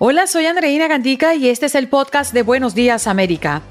[0.00, 3.62] Hola, soy Andreina Gandica y este es el podcast de Buenos Días América.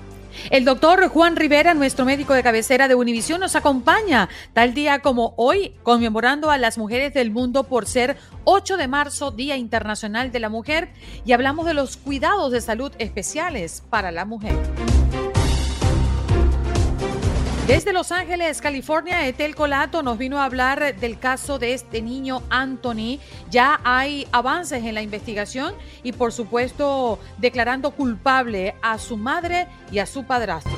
[0.52, 5.34] El doctor Juan Rivera, nuestro médico de cabecera de Univisión, nos acompaña tal día como
[5.36, 10.40] hoy, conmemorando a las mujeres del mundo por ser 8 de marzo, Día Internacional de
[10.40, 10.94] la Mujer,
[11.26, 14.56] y hablamos de los cuidados de salud especiales para la mujer.
[17.68, 22.44] Desde Los Ángeles, California, Etel Colato nos vino a hablar del caso de este niño
[22.50, 23.20] Anthony.
[23.50, 30.00] Ya hay avances en la investigación y por supuesto declarando culpable a su madre y
[30.00, 30.74] a su padrastro.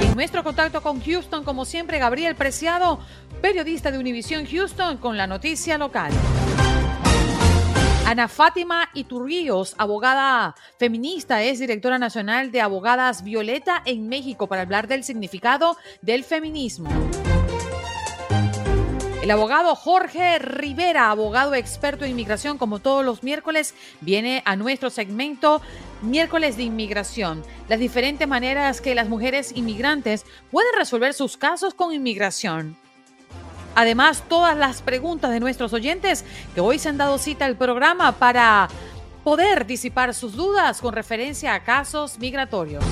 [0.00, 2.98] Y en nuestro contacto con Houston, como siempre, Gabriel Preciado,
[3.40, 6.10] periodista de Univisión Houston, con la noticia local.
[8.12, 14.86] Ana Fátima Iturríos, abogada feminista, es directora nacional de Abogadas Violeta en México para hablar
[14.86, 16.90] del significado del feminismo.
[19.22, 24.90] El abogado Jorge Rivera, abogado experto en inmigración, como todos los miércoles, viene a nuestro
[24.90, 25.62] segmento
[26.02, 27.42] miércoles de inmigración.
[27.70, 32.76] Las diferentes maneras que las mujeres inmigrantes pueden resolver sus casos con inmigración.
[33.74, 36.24] Además, todas las preguntas de nuestros oyentes
[36.54, 38.68] que hoy se han dado cita al programa para
[39.24, 42.84] poder disipar sus dudas con referencia a casos migratorios.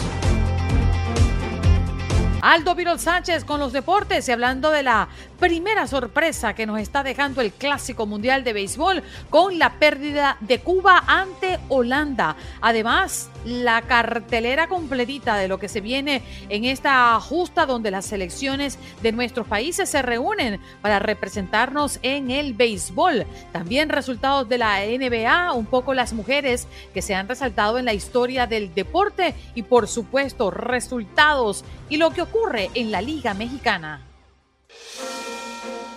[2.42, 5.08] Aldo Virol Sánchez con los deportes y hablando de la
[5.38, 10.60] primera sorpresa que nos está dejando el Clásico Mundial de Béisbol con la pérdida de
[10.60, 12.36] Cuba ante Holanda.
[12.60, 18.78] Además, la cartelera completita de lo que se viene en esta justa donde las selecciones
[19.02, 23.26] de nuestros países se reúnen para representarnos en el béisbol.
[23.52, 27.94] También resultados de la NBA, un poco las mujeres que se han resaltado en la
[27.94, 34.06] historia del deporte y por supuesto resultados y lo que ocurre en la Liga Mexicana.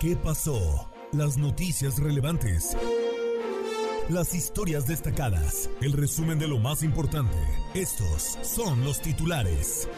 [0.00, 0.90] ¿Qué pasó?
[1.12, 2.76] Las noticias relevantes
[4.10, 7.38] las historias destacadas, el resumen de lo más importante.
[7.72, 9.88] Estos son los titulares.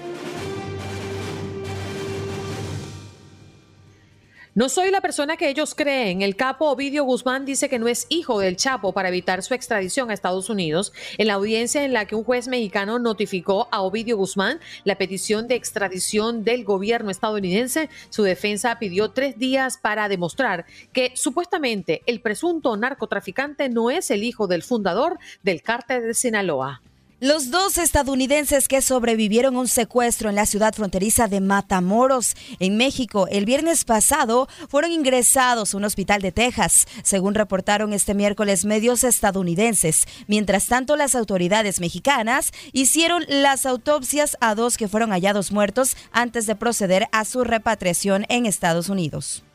[4.56, 6.22] No soy la persona que ellos creen.
[6.22, 10.08] El capo Ovidio Guzmán dice que no es hijo del Chapo para evitar su extradición
[10.08, 10.94] a Estados Unidos.
[11.18, 15.46] En la audiencia en la que un juez mexicano notificó a Ovidio Guzmán la petición
[15.46, 22.22] de extradición del gobierno estadounidense, su defensa pidió tres días para demostrar que supuestamente el
[22.22, 26.80] presunto narcotraficante no es el hijo del fundador del cártel de Sinaloa.
[27.20, 32.76] Los dos estadounidenses que sobrevivieron a un secuestro en la ciudad fronteriza de Matamoros, en
[32.76, 38.66] México, el viernes pasado, fueron ingresados a un hospital de Texas, según reportaron este miércoles
[38.66, 40.04] medios estadounidenses.
[40.26, 46.44] Mientras tanto, las autoridades mexicanas hicieron las autopsias a dos que fueron hallados muertos antes
[46.44, 49.45] de proceder a su repatriación en Estados Unidos.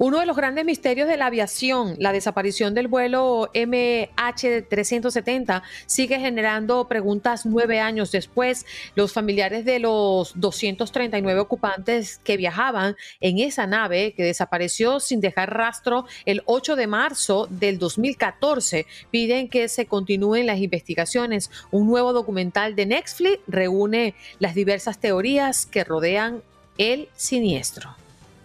[0.00, 6.86] Uno de los grandes misterios de la aviación, la desaparición del vuelo MH370, sigue generando
[6.86, 8.64] preguntas nueve años después.
[8.94, 15.52] Los familiares de los 239 ocupantes que viajaban en esa nave que desapareció sin dejar
[15.52, 21.50] rastro el 8 de marzo del 2014 piden que se continúen las investigaciones.
[21.72, 26.44] Un nuevo documental de Netflix reúne las diversas teorías que rodean
[26.76, 27.96] el siniestro.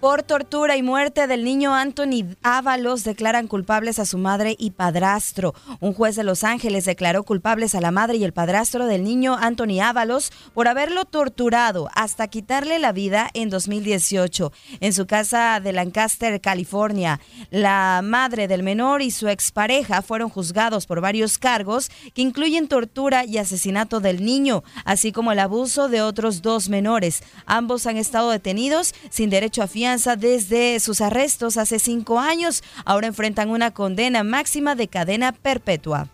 [0.03, 5.55] Por tortura y muerte del niño Anthony Ábalos declaran culpables a su madre y padrastro.
[5.79, 9.38] Un juez de Los Ángeles declaró culpables a la madre y el padrastro del niño
[9.39, 14.51] Anthony Ábalos por haberlo torturado hasta quitarle la vida en 2018
[14.81, 17.21] en su casa de Lancaster, California.
[17.50, 23.23] La madre del menor y su expareja fueron juzgados por varios cargos que incluyen tortura
[23.23, 27.23] y asesinato del niño, así como el abuso de otros dos menores.
[27.45, 32.63] Ambos han estado detenidos sin derecho a fianza desde sus arrestos hace cinco años.
[32.86, 36.10] Ahora enfrentan una condena máxima de cadena perpetua.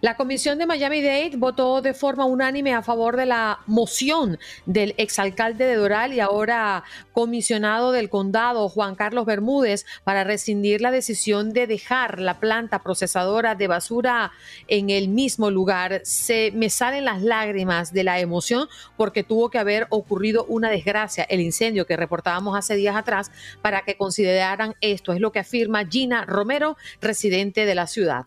[0.00, 5.64] La comisión de Miami-Dade votó de forma unánime a favor de la moción del exalcalde
[5.64, 11.66] de Doral y ahora comisionado del condado, Juan Carlos Bermúdez, para rescindir la decisión de
[11.66, 14.32] dejar la planta procesadora de basura
[14.68, 16.00] en el mismo lugar.
[16.04, 21.24] Se me salen las lágrimas de la emoción porque tuvo que haber ocurrido una desgracia,
[21.24, 23.30] el incendio que reportábamos hace días atrás,
[23.62, 25.12] para que consideraran esto.
[25.12, 28.26] Es lo que afirma Gina Romero, residente de la ciudad.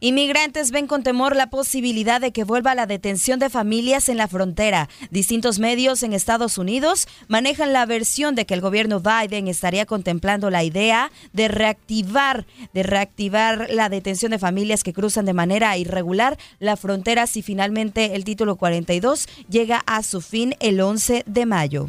[0.00, 4.28] Inmigrantes ven con temor la posibilidad de que vuelva la detención de familias en la
[4.28, 4.88] frontera.
[5.10, 10.50] Distintos medios en Estados Unidos manejan la versión de que el gobierno Biden estaría contemplando
[10.50, 16.38] la idea de reactivar, de reactivar la detención de familias que cruzan de manera irregular
[16.58, 21.86] la frontera si finalmente el título 42 llega a su fin el 11 de mayo.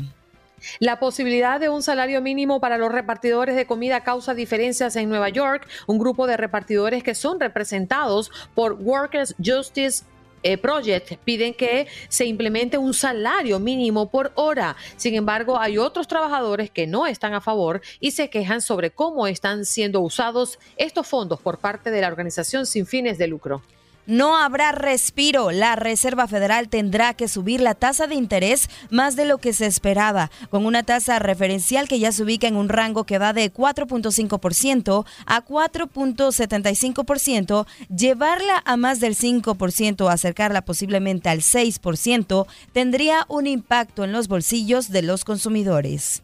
[0.80, 5.30] La posibilidad de un salario mínimo para los repartidores de comida causa diferencias en Nueva
[5.30, 5.68] York.
[5.88, 10.06] Un grupo de repartidores que son representados por Workers Justice
[10.48, 14.76] eh, Project piden que se implemente un salario mínimo por hora.
[14.96, 19.26] Sin embargo, hay otros trabajadores que no están a favor y se quejan sobre cómo
[19.26, 23.64] están siendo usados estos fondos por parte de la organización sin fines de lucro.
[24.08, 25.52] No habrá respiro.
[25.52, 29.66] La Reserva Federal tendrá que subir la tasa de interés más de lo que se
[29.66, 33.52] esperaba, con una tasa referencial que ya se ubica en un rango que va de
[33.52, 37.66] 4.5% a 4.75%,
[37.96, 44.92] llevarla a más del 5%, acercarla posiblemente al 6%, tendría un impacto en los bolsillos
[44.92, 46.22] de los consumidores.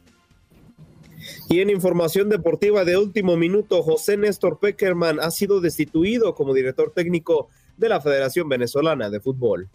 [1.50, 6.92] Y en información deportiva de último minuto, José Néstor Peckerman ha sido destituido como director
[6.96, 7.50] técnico
[7.82, 9.68] de la Federación Venezolana de Fútbol.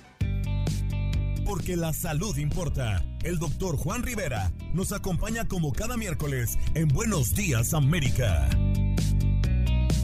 [1.44, 3.02] Porque la salud importa.
[3.24, 8.48] El doctor Juan Rivera nos acompaña como cada miércoles en Buenos Días América.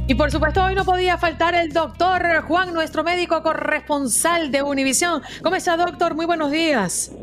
[0.09, 5.23] Y por supuesto hoy no podía faltar el doctor Juan, nuestro médico corresponsal de Univisión.
[5.45, 6.17] ¿Cómo está doctor?
[6.17, 7.15] Muy buenos días.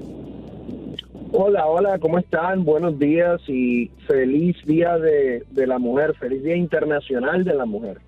[1.34, 2.64] Hola, hola, ¿cómo están?
[2.64, 8.00] Buenos días y feliz Día de, de la Mujer, feliz Día Internacional de la Mujer.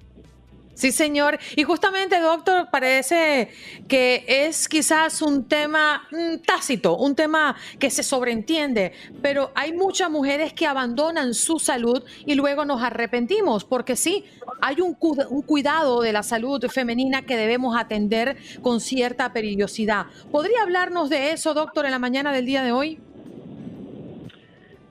[0.74, 1.38] Sí, señor.
[1.56, 3.50] Y justamente, doctor, parece
[3.88, 10.10] que es quizás un tema mm, tácito, un tema que se sobreentiende, pero hay muchas
[10.10, 14.26] mujeres que abandonan su salud y luego nos arrepentimos, porque sí,
[14.62, 20.06] hay un, cuidado de la salud femenina que debemos atender con cierta periodicidad.
[20.32, 23.00] ¿Podría hablarnos de eso, doctor, en la mañana del día de hoy?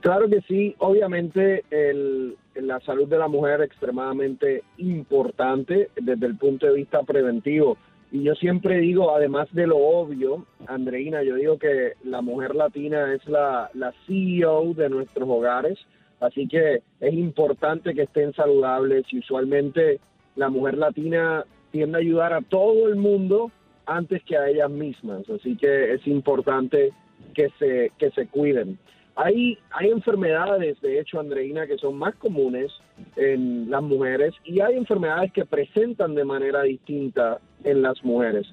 [0.01, 6.67] Claro que sí, obviamente el, la salud de la mujer extremadamente importante desde el punto
[6.67, 7.77] de vista preventivo.
[8.11, 13.13] Y yo siempre digo, además de lo obvio, Andreina, yo digo que la mujer latina
[13.13, 15.79] es la, la CEO de nuestros hogares,
[16.19, 19.99] así que es importante que estén saludables y usualmente
[20.35, 23.49] la mujer latina tiende a ayudar a todo el mundo
[23.85, 26.91] antes que a ellas mismas, así que es importante
[27.33, 28.77] que se, que se cuiden.
[29.15, 32.71] Hay, hay enfermedades, de hecho, Andreina, que son más comunes
[33.15, 38.47] en las mujeres y hay enfermedades que presentan de manera distinta en las mujeres.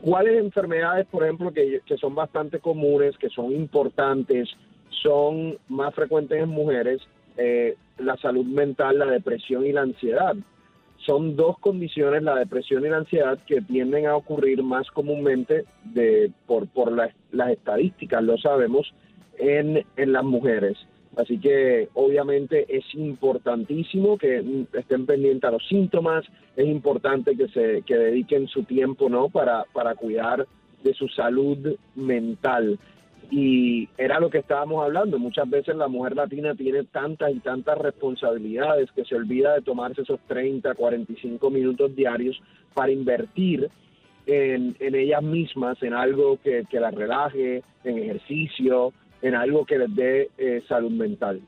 [0.00, 4.48] ¿Cuáles enfermedades, por ejemplo, que, que son bastante comunes, que son importantes,
[5.02, 7.02] son más frecuentes en mujeres?
[7.36, 10.34] Eh, la salud mental, la depresión y la ansiedad.
[11.06, 16.30] Son dos condiciones, la depresión y la ansiedad, que tienden a ocurrir más comúnmente de,
[16.46, 18.92] por, por las estadísticas, lo sabemos,
[19.38, 20.76] en, en las mujeres.
[21.16, 26.24] Así que obviamente es importantísimo que estén pendientes a los síntomas,
[26.56, 29.28] es importante que se que dediquen su tiempo ¿no?
[29.28, 30.46] para, para cuidar
[30.84, 32.78] de su salud mental.
[33.30, 37.76] Y era lo que estábamos hablando, muchas veces la mujer latina tiene tantas y tantas
[37.78, 42.40] responsabilidades que se olvida de tomarse esos 30, 45 minutos diarios
[42.74, 43.68] para invertir
[44.24, 49.78] en, en ellas mismas, en algo que, que las relaje, en ejercicio, en algo que
[49.78, 51.40] les dé eh, salud mental.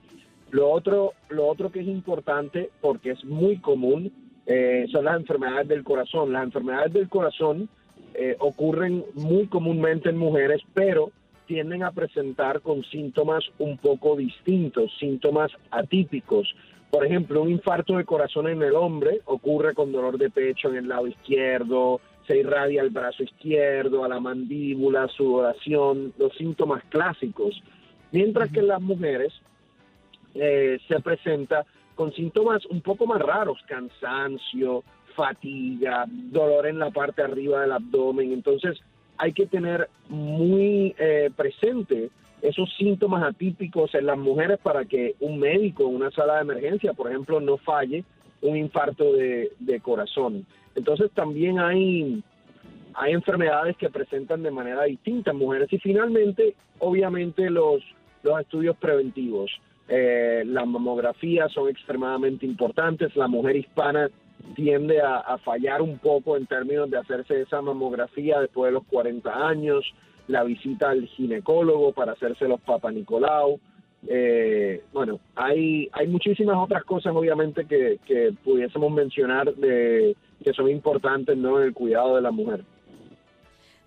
[0.51, 4.13] Lo otro, lo otro que es importante, porque es muy común,
[4.47, 6.33] eh, son las enfermedades del corazón.
[6.33, 7.69] Las enfermedades del corazón
[8.15, 11.13] eh, ocurren muy comúnmente en mujeres, pero
[11.47, 16.55] tienden a presentar con síntomas un poco distintos, síntomas atípicos.
[16.91, 20.77] Por ejemplo, un infarto de corazón en el hombre ocurre con dolor de pecho en
[20.77, 27.61] el lado izquierdo, se irradia al brazo izquierdo, a la mandíbula, sudoración, los síntomas clásicos.
[28.13, 29.33] Mientras que en las mujeres
[30.35, 34.85] eh, se presenta con síntomas un poco más raros, cansancio,
[35.15, 38.33] fatiga, dolor en la parte arriba del abdomen.
[38.33, 38.79] Entonces
[39.19, 42.11] hay que tener muy eh, presente
[42.43, 46.95] esos síntomas atípicos en las mujeres para que un médico en una sala de emergencia,
[46.95, 48.05] por ejemplo, no falle
[48.43, 50.47] un infarto de, de corazón.
[50.75, 52.23] Entonces también hay,
[52.95, 55.73] hay enfermedades que presentan de manera distinta mujeres.
[55.73, 57.83] Y finalmente, obviamente, los,
[58.23, 59.51] los estudios preventivos.
[59.89, 63.17] Eh, las mamografías son extremadamente importantes.
[63.17, 64.09] La mujer hispana
[64.55, 69.49] tiende a, fallar un poco en términos de hacerse esa mamografía después de los 40
[69.49, 69.85] años,
[70.29, 73.61] la visita al ginecólogo para hacerse los papanicolau.
[74.09, 80.71] Eh, bueno, hay, hay muchísimas otras cosas obviamente que, que pudiésemos mencionar de, que son
[80.71, 81.61] importantes ¿no?
[81.61, 82.65] en el cuidado de la mujer.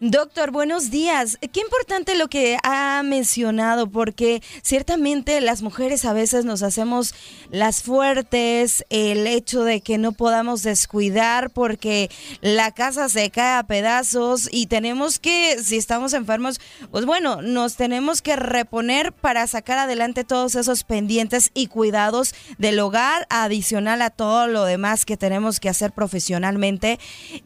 [0.05, 1.37] Doctor, buenos días.
[1.53, 7.15] Qué importante lo que ha mencionado, porque ciertamente las mujeres a veces nos hacemos
[7.51, 13.63] las fuertes, el hecho de que no podamos descuidar porque la casa se cae a
[13.63, 16.59] pedazos y tenemos que, si estamos enfermos,
[16.91, 22.77] pues bueno, nos tenemos que reponer para sacar adelante todos esos pendientes y cuidados del
[22.81, 26.99] hogar, adicional a todo lo demás que tenemos que hacer profesionalmente.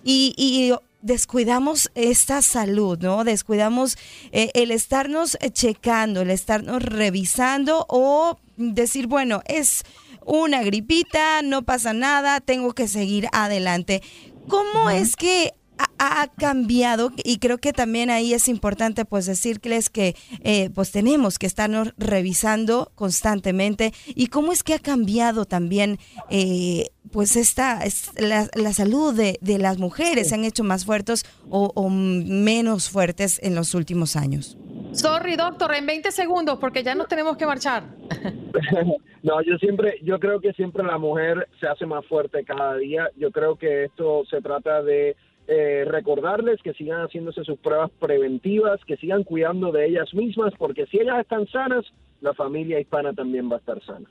[0.03, 0.73] Y, y
[1.07, 3.23] descuidamos esta salud, ¿no?
[3.23, 3.97] Descuidamos
[4.31, 9.83] eh, el estarnos checando, el estarnos revisando o decir, bueno, es
[10.25, 14.03] una gripita, no pasa nada, tengo que seguir adelante.
[14.47, 20.15] ¿Cómo es que ha, cambiado y creo que también ahí es importante pues decirles que
[20.43, 25.97] eh, pues tenemos que estarnos revisando constantemente y cómo es que ha cambiado también
[26.29, 31.71] eh, pues esta es la, salud de, las mujeres se han hecho más fuertes o,
[31.75, 34.57] o menos fuertes en los últimos años.
[34.91, 37.83] Sorry, doctor, en 20 segundos porque ya nos tenemos que marchar.
[39.23, 43.09] no, yo siempre, yo creo que siempre la mujer se hace más fuerte cada día.
[43.15, 45.15] Yo creo que esto se trata de
[45.47, 50.85] eh, recordarles que sigan haciéndose sus pruebas preventivas, que sigan cuidando de ellas mismas, porque
[50.87, 51.85] si ellas están sanas,
[52.21, 54.07] la familia hispana también va a estar sana.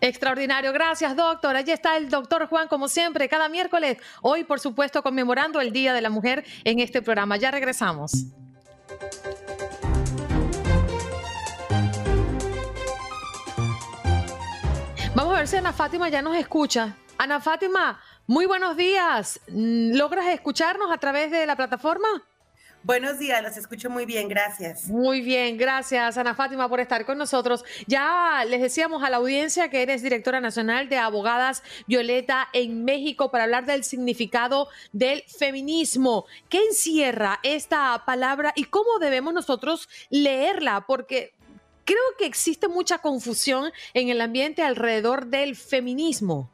[0.00, 1.56] Extraordinario, gracias doctor.
[1.56, 3.98] Allí está el doctor Juan, como siempre, cada miércoles.
[4.22, 7.36] Hoy, por supuesto, conmemorando el Día de la Mujer en este programa.
[7.36, 8.26] Ya regresamos.
[15.14, 16.96] Vamos a ver si Ana Fátima ya nos escucha.
[17.18, 18.00] Ana Fátima,
[18.30, 19.40] muy buenos días.
[19.48, 22.06] Mm, ¿Logras escucharnos a través de la plataforma?
[22.84, 24.84] Buenos días, los escucho muy bien, gracias.
[24.84, 27.64] Muy bien, gracias Ana Fátima por estar con nosotros.
[27.88, 33.32] Ya les decíamos a la audiencia que eres directora nacional de Abogadas Violeta en México
[33.32, 36.24] para hablar del significado del feminismo.
[36.48, 40.84] ¿Qué encierra esta palabra y cómo debemos nosotros leerla?
[40.86, 41.34] Porque
[41.84, 46.48] creo que existe mucha confusión en el ambiente alrededor del feminismo.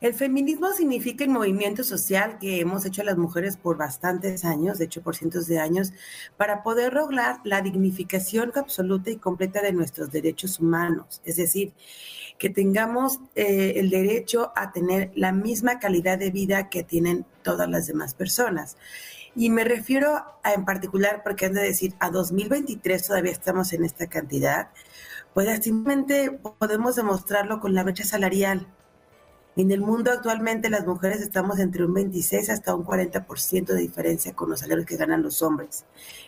[0.00, 4.84] El feminismo significa el movimiento social que hemos hecho las mujeres por bastantes años, de
[4.84, 5.92] hecho por cientos de años,
[6.36, 11.20] para poder lograr la dignificación absoluta y completa de nuestros derechos humanos.
[11.24, 11.72] Es decir,
[12.38, 17.68] que tengamos eh, el derecho a tener la misma calidad de vida que tienen todas
[17.68, 18.76] las demás personas.
[19.34, 24.06] Y me refiero en particular, porque han de decir, a 2023 todavía estamos en esta
[24.06, 24.70] cantidad,
[25.34, 28.68] pues simplemente podemos demostrarlo con la brecha salarial
[29.58, 34.32] en el mundo actualmente las mujeres estamos entre un 26 hasta un 40% de diferencia
[34.32, 35.84] con los salarios que ganan los hombres.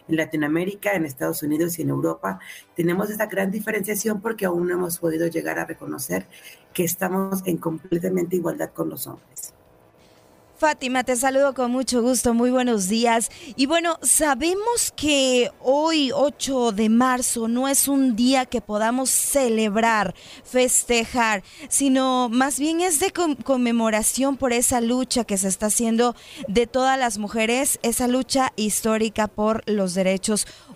[0.09, 2.41] En Latinoamérica, en Estados Unidos y en Europa
[2.75, 6.27] tenemos esta gran diferenciación porque aún no hemos podido llegar a reconocer
[6.75, 9.55] que estamos en completamente igualdad con los hombres.
[10.61, 13.31] Fátima, te saludo con mucho gusto, muy buenos días.
[13.57, 20.15] Y bueno, sabemos que hoy, 8 de marzo, no es un día que podamos celebrar,
[20.45, 26.15] festejar, sino más bien es de conmemoración por esa lucha que se está haciendo
[26.47, 30.70] de todas las mujeres, esa lucha histórica por los derechos humanos.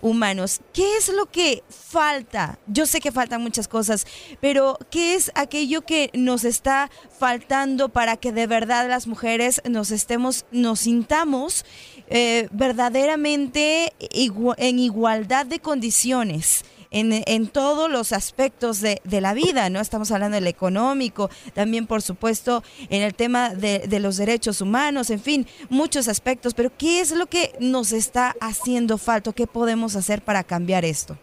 [0.73, 2.59] ¿Qué es lo que falta?
[2.67, 4.05] Yo sé que faltan muchas cosas,
[4.39, 9.91] pero ¿qué es aquello que nos está faltando para que de verdad las mujeres nos
[9.91, 11.65] estemos, nos sintamos
[12.07, 16.63] eh, verdaderamente en igualdad de condiciones.
[16.97, 19.81] En, todos los aspectos de, la vida, ¿no?
[19.81, 25.09] Estamos hablando del económico, también por supuesto en el tema de, de, los derechos humanos,
[25.09, 29.33] en fin, muchos aspectos, pero ¿qué es lo que nos está haciendo falta?
[29.33, 31.17] ¿Qué podemos hacer para cambiar esto?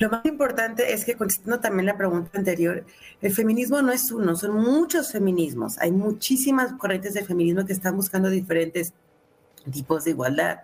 [0.00, 2.86] Lo más importante es que, contestando también la pregunta anterior,
[3.20, 5.76] el feminismo no es uno, son muchos feminismos.
[5.78, 8.94] Hay muchísimas corrientes de feminismo que están buscando diferentes
[9.70, 10.60] tipos de igualdad.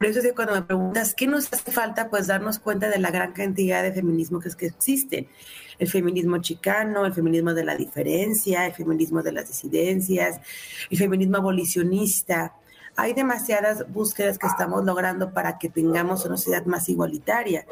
[0.00, 2.98] Por eso es que cuando me preguntas qué nos hace falta, pues darnos cuenta de
[2.98, 5.28] la gran cantidad de feminismo que, que existen.
[5.78, 10.40] El feminismo chicano, el feminismo de la diferencia, el feminismo de las disidencias,
[10.88, 12.54] el feminismo abolicionista,
[12.96, 17.66] hay demasiadas búsquedas que estamos logrando para que tengamos una sociedad más igualitaria.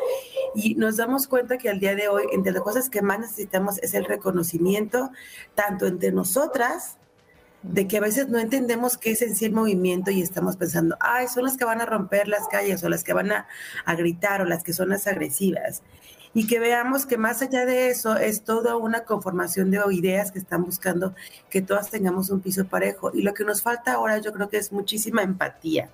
[0.55, 3.79] Y nos damos cuenta que al día de hoy, entre las cosas que más necesitamos
[3.79, 5.11] es el reconocimiento,
[5.55, 6.98] tanto entre nosotras,
[7.63, 10.97] de que a veces no entendemos qué es en sí el movimiento y estamos pensando,
[11.01, 13.47] ay, son las que van a romper las calles o las que van a,
[13.85, 15.83] a gritar o las que son las agresivas
[16.35, 20.39] y que veamos que más allá de eso es toda una conformación de ideas que
[20.39, 21.15] están buscando
[21.51, 23.11] que todas tengamos un piso parejo.
[23.15, 25.91] Y lo que nos falta ahora yo creo que es muchísima empatía,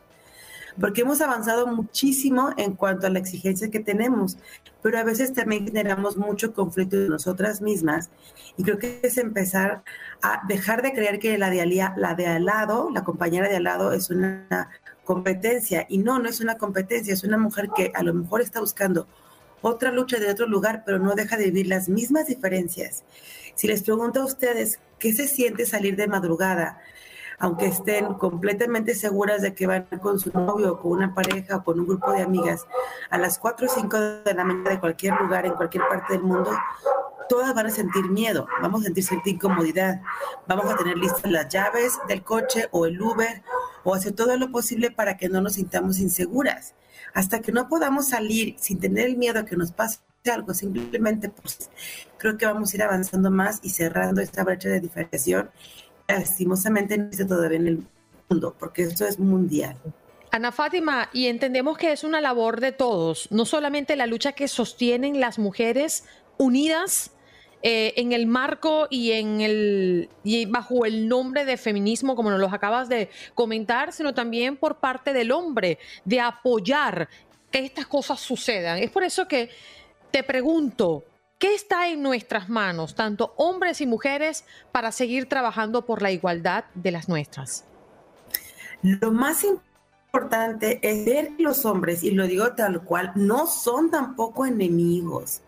[0.80, 4.36] porque hemos avanzado muchísimo en cuanto a la exigencia que tenemos,
[4.82, 8.10] pero a veces también generamos mucho conflicto de nosotras mismas
[8.56, 9.82] y creo que es empezar
[10.22, 11.64] a dejar de creer que la de,
[11.96, 14.68] la de al lado, la compañera de al lado es una
[15.04, 18.60] competencia y no, no es una competencia, es una mujer que a lo mejor está
[18.60, 19.06] buscando
[19.60, 23.04] otra lucha de otro lugar, pero no deja de vivir las mismas diferencias.
[23.54, 26.78] Si les pregunto a ustedes qué se siente salir de madrugada,
[27.38, 31.80] aunque estén completamente seguras de que van con su novio con una pareja o con
[31.80, 32.66] un grupo de amigas
[33.10, 36.22] a las 4 o 5 de la mañana de cualquier lugar, en cualquier parte del
[36.22, 36.50] mundo,
[37.28, 40.00] todas van a sentir miedo, vamos a sentir cierta incomodidad,
[40.46, 43.42] vamos a tener listas las llaves del coche o el Uber
[43.82, 46.74] o hacer todo lo posible para que no nos sintamos inseguras
[47.14, 50.00] hasta que no podamos salir sin tener el miedo a que nos pase
[50.30, 51.70] algo, simplemente pues
[52.18, 55.50] creo que vamos a ir avanzando más y cerrando esta brecha de diferenciación.
[56.08, 57.86] Lastimosamente no existe todavía en el
[58.28, 59.76] mundo, porque esto es mundial.
[60.30, 64.48] Ana Fátima, y entendemos que es una labor de todos, no solamente la lucha que
[64.48, 66.04] sostienen las mujeres
[66.38, 67.12] unidas
[67.62, 72.40] eh, en el marco y en el y bajo el nombre de feminismo, como nos
[72.40, 77.08] lo acabas de comentar, sino también por parte del hombre, de apoyar
[77.50, 78.78] que estas cosas sucedan.
[78.78, 79.48] Es por eso que
[80.10, 81.04] te pregunto,
[81.44, 86.64] ¿qué está en nuestras manos, tanto hombres y mujeres, para seguir trabajando por la igualdad
[86.74, 87.66] de las nuestras?
[88.80, 93.90] Lo más importante es ver que los hombres, y lo digo tal cual, no son
[93.90, 95.42] tampoco enemigos.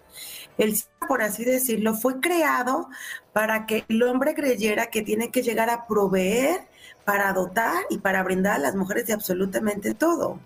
[0.59, 0.77] El
[1.09, 2.91] por así decirlo, fue creado
[3.33, 6.61] para que el hombre creyera que tiene que llegar a proveer,
[7.07, 10.41] para dotar y para brindar a las mujeres de absolutamente todo.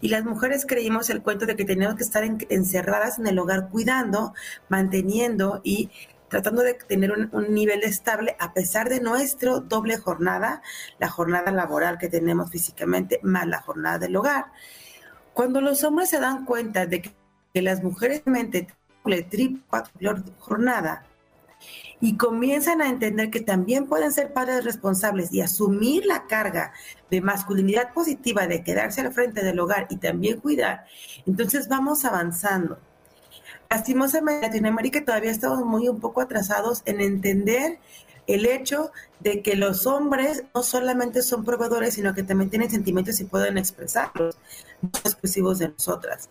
[0.00, 3.68] Y las mujeres creímos el cuento de que teníamos que estar encerradas en el hogar
[3.70, 4.34] cuidando,
[4.68, 5.90] manteniendo y
[6.28, 10.62] tratando de tener un, nivel estable a pesar de nuestro doble jornada,
[10.98, 14.46] la jornada laboral que tenemos físicamente más la jornada del hogar.
[15.32, 17.14] Cuando los hombres se dan cuenta de que,
[17.54, 18.22] las mujeres
[19.28, 19.64] triple,
[20.38, 21.07] jornada
[22.00, 26.72] y comienzan a entender que también pueden ser padres responsables y asumir la carga
[27.10, 30.84] de masculinidad positiva, de quedarse al frente del hogar y también cuidar,
[31.26, 32.78] entonces vamos avanzando.
[33.70, 37.78] Lastimosamente en Latinoamérica todavía estamos muy un poco atrasados en entender
[38.26, 43.20] el hecho de que los hombres no solamente son proveedores, sino que también tienen sentimientos
[43.20, 44.38] y pueden expresarlos,
[44.82, 46.28] no exclusivos de nosotras.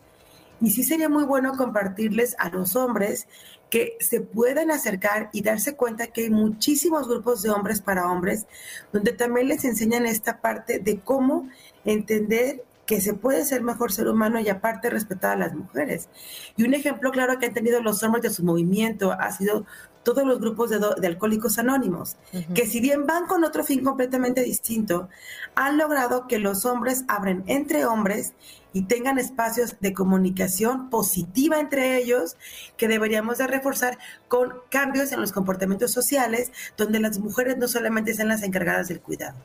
[0.62, 3.28] Y sí sería muy bueno compartirles a los hombres
[3.70, 8.46] que se puedan acercar y darse cuenta que hay muchísimos grupos de hombres para hombres,
[8.94, 11.50] donde también les enseñan esta parte de cómo
[11.84, 16.08] entender que se puede ser mejor ser humano y aparte respetar a las mujeres.
[16.56, 19.66] Y un ejemplo claro que han tenido los hombres de su movimiento ha sido
[20.04, 22.16] todos los grupos de, alcohólicos anónimos,
[22.56, 25.10] que si bien van con otro fin completamente distinto,
[25.54, 28.32] han logrado que los hombres abren entre hombres
[28.78, 32.38] y tengan espacios de comunicación positiva entre ellos
[32.78, 38.14] que deberíamos de reforzar con cambios en los comportamientos sociales, donde las mujeres no solamente
[38.14, 39.36] sean las encargadas del cuidado.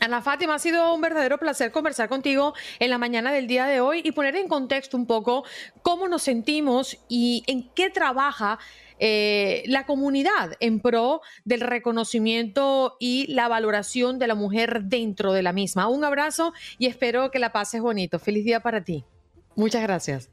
[0.00, 3.80] Ana Fátima, ha sido un verdadero placer conversar contigo en la mañana del día de
[3.80, 5.44] hoy y poner en contexto un poco
[5.82, 8.58] cómo nos sentimos y en qué trabaja
[8.98, 15.42] eh, la comunidad en pro del reconocimiento y la valoración de la mujer dentro de
[15.42, 15.88] la misma.
[15.88, 18.18] Un abrazo y espero que la pases bonito.
[18.18, 19.04] Feliz día para ti.
[19.56, 20.28] Muchas gracias.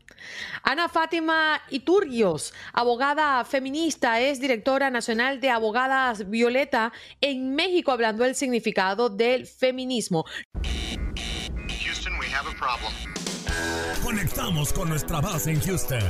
[0.63, 8.35] Ana Fátima Iturrios, abogada feminista, es directora nacional de Abogadas Violeta en México, hablando del
[8.35, 10.25] significado del feminismo.
[11.83, 12.93] Houston, we have a problem.
[14.03, 16.03] Conectamos con nuestra base en Houston.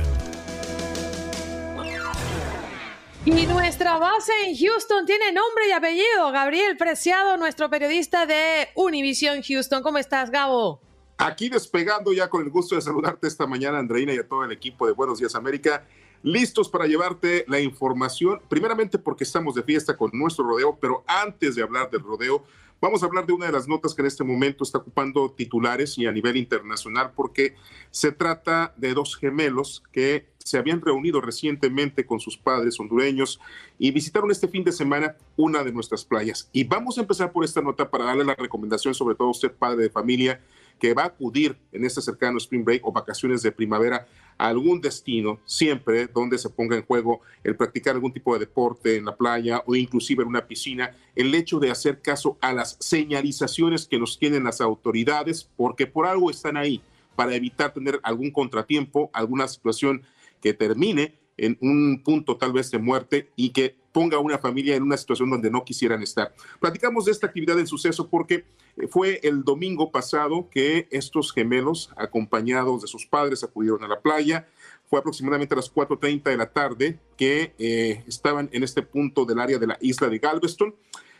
[3.26, 6.32] Y nuestra base en Houston tiene nombre y apellido.
[6.32, 9.82] Gabriel Preciado, nuestro periodista de Univision Houston.
[9.82, 10.80] ¿Cómo estás, Gabo?
[11.22, 14.52] Aquí despegando ya con el gusto de saludarte esta mañana, Andreina, y a todo el
[14.52, 15.86] equipo de Buenos Días América.
[16.22, 21.56] Listos para llevarte la información, primeramente porque estamos de fiesta con nuestro rodeo, pero antes
[21.56, 22.42] de hablar del rodeo,
[22.82, 25.98] Vamos a hablar de una de las notas que en este momento está ocupando titulares
[25.98, 27.54] y a nivel internacional porque
[27.90, 33.38] se trata de dos gemelos que se habían reunido recientemente con sus padres hondureños
[33.78, 36.48] y visitaron este fin de semana una de nuestras playas.
[36.54, 39.82] Y vamos a empezar por esta nota para darle la recomendación, sobre todo usted padre
[39.82, 40.40] de familia,
[40.80, 44.80] que va a acudir en este cercano Spring Break o vacaciones de primavera a algún
[44.80, 49.14] destino, siempre donde se ponga en juego el practicar algún tipo de deporte en la
[49.14, 53.98] playa o inclusive en una piscina, el hecho de hacer caso a las señalizaciones que
[53.98, 56.82] nos tienen las autoridades, porque por algo están ahí,
[57.14, 60.02] para evitar tener algún contratiempo, alguna situación
[60.40, 64.76] que termine en un punto tal vez de muerte y que ponga a una familia
[64.76, 66.32] en una situación donde no quisieran estar.
[66.60, 68.44] Platicamos de esta actividad en suceso porque
[68.76, 74.00] eh, fue el domingo pasado que estos gemelos, acompañados de sus padres, acudieron a la
[74.00, 74.46] playa.
[74.88, 79.38] Fue aproximadamente a las 4.30 de la tarde que eh, estaban en este punto del
[79.38, 80.74] área de la isla de Galveston,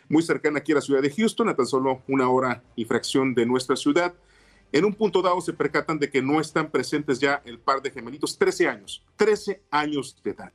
[0.08, 3.32] muy cercana aquí a la ciudad de Houston, a tan solo una hora y fracción
[3.34, 4.12] de nuestra ciudad.
[4.72, 7.90] En un punto dado se percatan de que no están presentes ya el par de
[7.90, 10.52] gemelitos, 13 años, 13 años de edad.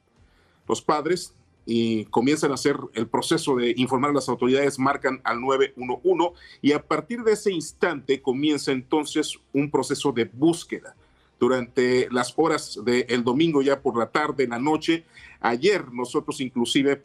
[0.67, 1.33] Los padres
[1.65, 6.71] y comienzan a hacer el proceso de informar a las autoridades, marcan al 911 y
[6.73, 10.95] a partir de ese instante comienza entonces un proceso de búsqueda.
[11.39, 15.03] Durante las horas del domingo, ya por la tarde, en la noche,
[15.41, 17.03] ayer nosotros inclusive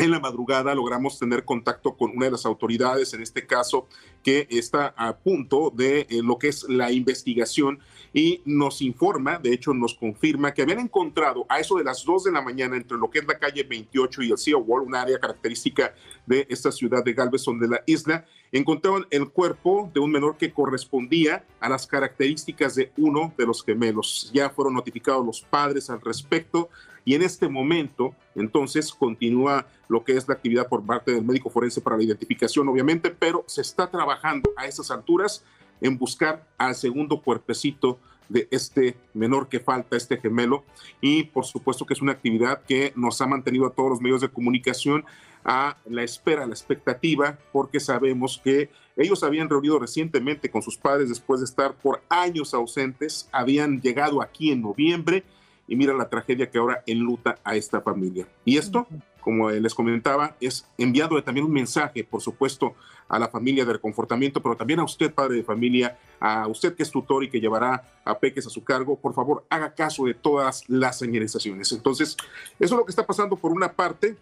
[0.00, 3.86] en la madrugada logramos tener contacto con una de las autoridades, en este caso,
[4.22, 7.80] que está a punto de eh, lo que es la investigación
[8.14, 12.24] y nos informa, de hecho nos confirma que habían encontrado a eso de las 2
[12.24, 14.94] de la mañana entre lo que es la calle 28 y el Sea Wall, un
[14.94, 15.94] área característica
[16.26, 20.50] de esta ciudad de Galveston de la isla, encontraron el cuerpo de un menor que
[20.50, 24.30] correspondía a las características de uno de los gemelos.
[24.32, 26.70] Ya fueron notificados los padres al respecto
[27.04, 31.50] y en este momento, entonces, continúa lo que es la actividad por parte del médico
[31.50, 35.44] forense para la identificación, obviamente, pero se está trabajando a esas alturas
[35.80, 40.64] en buscar al segundo cuerpecito de este menor que falta, este gemelo.
[41.00, 44.20] Y por supuesto que es una actividad que nos ha mantenido a todos los medios
[44.20, 45.04] de comunicación
[45.44, 50.76] a la espera, a la expectativa, porque sabemos que ellos habían reunido recientemente con sus
[50.76, 55.24] padres después de estar por años ausentes, habían llegado aquí en noviembre
[55.70, 58.26] y mira la tragedia que ahora enluta a esta familia.
[58.44, 58.88] Y esto,
[59.20, 62.74] como les comentaba, es enviado también un mensaje, por supuesto,
[63.08, 66.82] a la familia de reconfortamiento, pero también a usted, padre de familia, a usted que
[66.82, 70.14] es tutor y que llevará a peques a su cargo, por favor, haga caso de
[70.14, 71.70] todas las señalizaciones.
[71.70, 72.16] Entonces,
[72.58, 74.16] eso es lo que está pasando por una parte.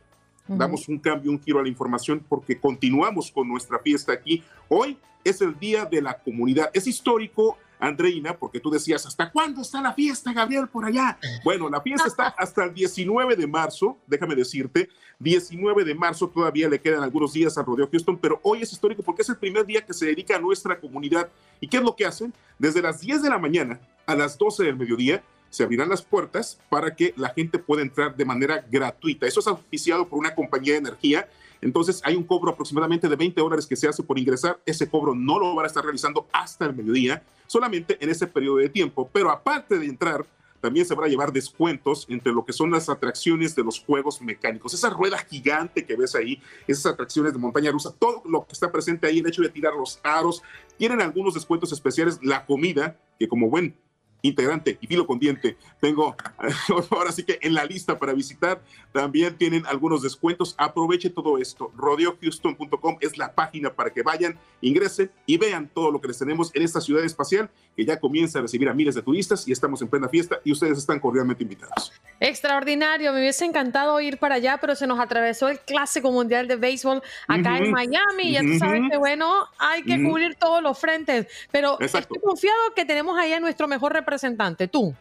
[0.47, 4.43] Damos un cambio, un giro a la información porque continuamos con nuestra fiesta aquí.
[4.69, 6.71] Hoy es el Día de la Comunidad.
[6.75, 11.19] Es histórico Andreina, porque tú decías, ¿hasta cuándo está la fiesta, Gabriel, por allá?
[11.45, 14.89] Bueno, la fiesta está hasta el 19 de marzo, déjame decirte,
[15.19, 19.03] 19 de marzo todavía le quedan algunos días a Rodeo Houston, pero hoy es histórico
[19.03, 21.29] porque es el primer día que se dedica a nuestra comunidad.
[21.61, 22.33] ¿Y qué es lo que hacen?
[22.59, 26.59] Desde las 10 de la mañana a las 12 del mediodía se abrirán las puertas
[26.69, 29.27] para que la gente pueda entrar de manera gratuita.
[29.27, 31.29] Eso es oficiado por una compañía de energía
[31.61, 34.61] entonces hay un cobro aproximadamente de 20 dólares que se hace por ingresar.
[34.65, 38.59] Ese cobro no lo van a estar realizando hasta el mediodía, solamente en ese periodo
[38.59, 39.09] de tiempo.
[39.13, 40.25] Pero aparte de entrar,
[40.61, 44.21] también se van a llevar descuentos entre lo que son las atracciones de los juegos
[44.21, 44.75] mecánicos.
[44.75, 48.71] Esa rueda gigante que ves ahí, esas atracciones de montaña rusa, todo lo que está
[48.71, 50.43] presente ahí, el hecho de tirar los aros,
[50.77, 52.19] tienen algunos descuentos especiales.
[52.23, 53.77] La comida, que como buen
[54.23, 55.57] integrante y filo con diente.
[55.81, 56.17] Tengo
[56.91, 60.55] ahora sí que en la lista para visitar también tienen algunos descuentos.
[60.59, 61.73] Aproveche todo esto.
[61.77, 66.51] RodeoHouston.com es la página para que vayan, ingresen y vean todo lo que les tenemos
[66.55, 69.81] en esta ciudad espacial que ya comienza a recibir a miles de turistas y estamos
[69.83, 71.93] en plena fiesta y ustedes están cordialmente invitados.
[72.19, 76.57] Extraordinario, me hubiese encantado ir para allá, pero se nos atravesó el Clásico Mundial de
[76.57, 78.33] Béisbol acá en Miami.
[78.33, 82.85] Ya tú sabes que bueno, hay que cubrir todos los frentes, pero estoy confiado que
[82.85, 84.95] tenemos ahí a nuestro mejor representante representante, tú.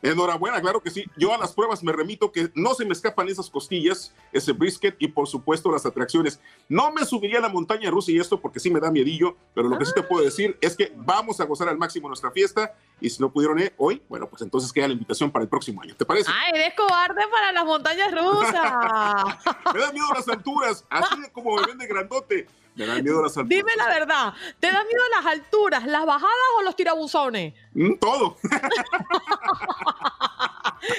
[0.00, 1.04] Enhorabuena, claro que sí.
[1.16, 4.94] Yo a las pruebas me remito que no se me escapan esas costillas, ese brisket
[5.00, 6.40] y por supuesto las atracciones.
[6.68, 9.68] No me subiría a la montaña rusa y esto porque sí me da miedillo, pero
[9.68, 12.74] lo que sí te puedo decir es que vamos a gozar al máximo nuestra fiesta
[13.00, 15.82] y si no pudieron ir hoy, bueno, pues entonces queda la invitación para el próximo
[15.82, 15.96] año.
[15.96, 16.30] ¿Te parece?
[16.32, 18.54] ¡Ay, eres cobarde para las montañas rusas!
[19.74, 22.46] me da miedo las alturas, así como me ven de grandote.
[22.78, 23.48] Me da miedo las alturas.
[23.48, 27.52] Dime la verdad, ¿te da miedo las alturas, las bajadas o los tirabuzones?
[27.74, 28.36] Mm, todo.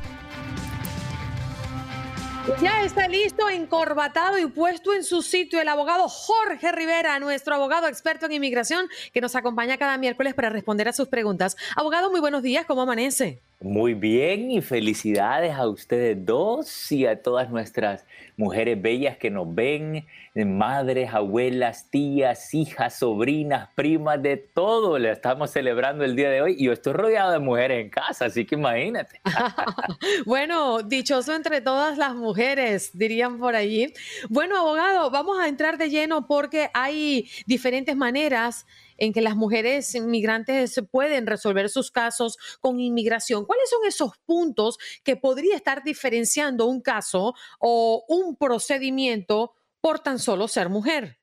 [2.60, 7.88] Ya está listo, encorbatado y puesto en su sitio el abogado Jorge Rivera, nuestro abogado
[7.88, 11.56] experto en inmigración, que nos acompaña cada miércoles para responder a sus preguntas.
[11.74, 13.40] Abogado, muy buenos días, ¿cómo amanece?
[13.60, 18.04] Muy bien y felicidades a ustedes dos y a todas nuestras
[18.36, 24.98] mujeres bellas que nos ven, madres, abuelas, tías, hijas, sobrinas, primas, de todo.
[24.98, 28.26] Le estamos celebrando el día de hoy y yo estoy rodeado de mujeres en casa,
[28.26, 29.20] así que imagínate.
[30.26, 33.94] bueno, dichoso entre todas las mujeres, dirían por allí.
[34.28, 38.66] Bueno, abogado, vamos a entrar de lleno porque hay diferentes maneras
[38.98, 43.44] en que las mujeres inmigrantes pueden resolver sus casos con inmigración.
[43.44, 50.18] ¿Cuáles son esos puntos que podría estar diferenciando un caso o un procedimiento por tan
[50.18, 51.18] solo ser mujer?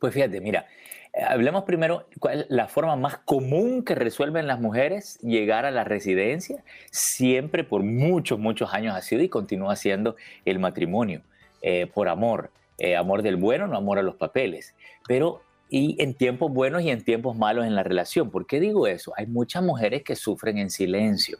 [0.00, 0.66] Pues fíjate, mira,
[1.12, 5.84] eh, hablemos primero cuál la forma más común que resuelven las mujeres llegar a la
[5.84, 6.62] residencia.
[6.90, 11.22] Siempre por muchos, muchos años ha sido y continúa siendo el matrimonio,
[11.62, 12.50] eh, por amor.
[12.78, 14.74] Eh, amor del bueno, no amor a los papeles.
[15.08, 18.30] Pero y en tiempos buenos y en tiempos malos en la relación.
[18.30, 19.12] ¿Por qué digo eso?
[19.16, 21.38] Hay muchas mujeres que sufren en silencio.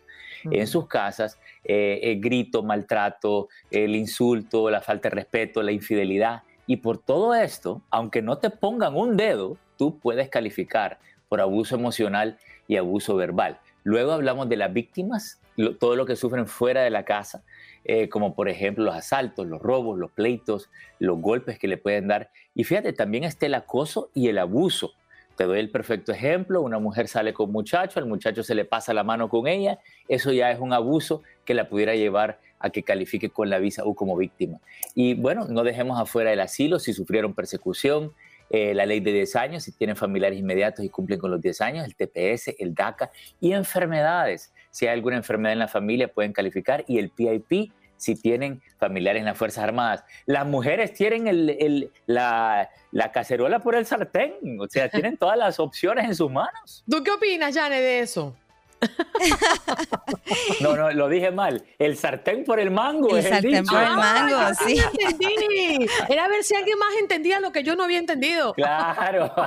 [0.51, 6.43] En sus casas, eh, el grito, maltrato, el insulto, la falta de respeto, la infidelidad.
[6.67, 11.75] Y por todo esto, aunque no te pongan un dedo, tú puedes calificar por abuso
[11.75, 13.59] emocional y abuso verbal.
[13.83, 15.41] Luego hablamos de las víctimas,
[15.79, 17.43] todo lo que sufren fuera de la casa,
[17.89, 22.09] eh, como por ejemplo los asaltos, los robos, los pleitos, los golpes que le pueden
[22.09, 22.31] dar.
[22.55, 24.93] Y fíjate, también está el acoso y el abuso.
[25.37, 28.65] Te doy el perfecto ejemplo, una mujer sale con un muchacho, al muchacho se le
[28.65, 32.71] pasa la mano con ella, eso ya es un abuso que la pudiera llevar a
[32.71, 34.59] que califique con la visa U como víctima.
[34.95, 38.13] Y bueno, no dejemos afuera el asilo si sufrieron persecución,
[38.51, 41.61] eh, la ley de 10 años, si tienen familiares inmediatos y cumplen con los 10
[41.61, 44.53] años, el TPS, el DACA y enfermedades.
[44.71, 49.21] Si hay alguna enfermedad en la familia pueden calificar y el PIP si tienen familiares
[49.21, 50.05] en las Fuerzas Armadas.
[50.27, 55.59] Las mujeres tienen el, la, la, cacerola por el sartén, o sea, tienen todas las
[55.59, 56.85] opciones en sus manos.
[56.89, 58.37] ¿Tú qué opinas, Jane, de eso?
[60.61, 61.65] No, no, lo dije mal.
[61.79, 63.17] El sartén por el mango.
[63.17, 64.81] El sartén por el mango, sí.
[64.99, 65.87] Entendí.
[66.09, 68.55] Era a ver si alguien más entendía lo que yo no había entendido.
[68.55, 69.33] Claro.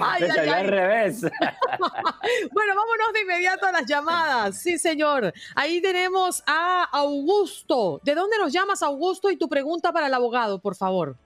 [0.00, 1.22] Ay, ay, al revés.
[1.22, 4.56] bueno, vámonos de inmediato a las llamadas.
[4.56, 5.32] Sí, señor.
[5.54, 8.00] Ahí tenemos a Augusto.
[8.04, 9.30] ¿De dónde nos llamas, Augusto?
[9.30, 11.16] Y tu pregunta para el abogado, por favor.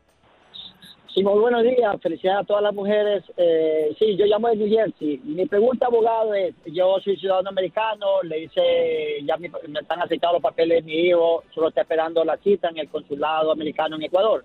[1.15, 1.95] Sí, muy buenos días.
[2.03, 3.23] Felicidades a todas las mujeres.
[3.37, 5.21] Eh, sí, yo llamo de New Jersey.
[5.23, 9.47] Mi pregunta, abogado, es, yo soy ciudadano americano, le hice, ya me,
[9.81, 13.53] están aceptados los papeles de mi hijo, solo está esperando la cita en el consulado
[13.53, 14.45] americano en Ecuador.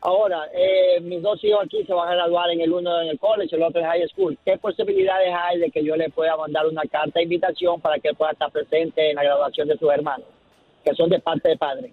[0.00, 3.18] Ahora, eh, mis dos hijos aquí se van a graduar en el uno en el
[3.18, 4.38] college, el otro en high school.
[4.46, 8.14] ¿Qué posibilidades hay de que yo le pueda mandar una carta de invitación para que
[8.14, 10.26] pueda estar presente en la graduación de sus hermanos,
[10.82, 11.92] que son de parte de padre?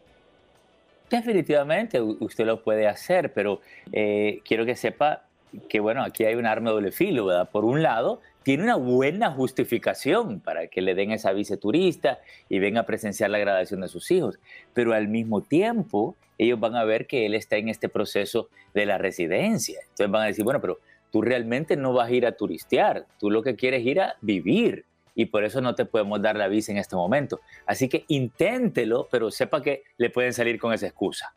[1.10, 5.24] Definitivamente usted lo puede hacer, pero eh, quiero que sepa
[5.70, 7.50] que, bueno, aquí hay un arma de doble filo, ¿verdad?
[7.50, 12.60] Por un lado, tiene una buena justificación para que le den esa visa turista y
[12.60, 14.40] venga a presenciar la graduación de sus hijos,
[14.74, 18.86] pero al mismo tiempo ellos van a ver que él está en este proceso de
[18.86, 19.80] la residencia.
[19.82, 20.80] Entonces van a decir, bueno, pero
[21.12, 24.16] tú realmente no vas a ir a turistear, tú lo que quieres es ir a
[24.22, 24.86] vivir
[25.16, 27.40] y por eso no te podemos dar la visa en este momento.
[27.66, 31.34] Así que inténtelo, pero sepa que le pueden salir con esa excusa.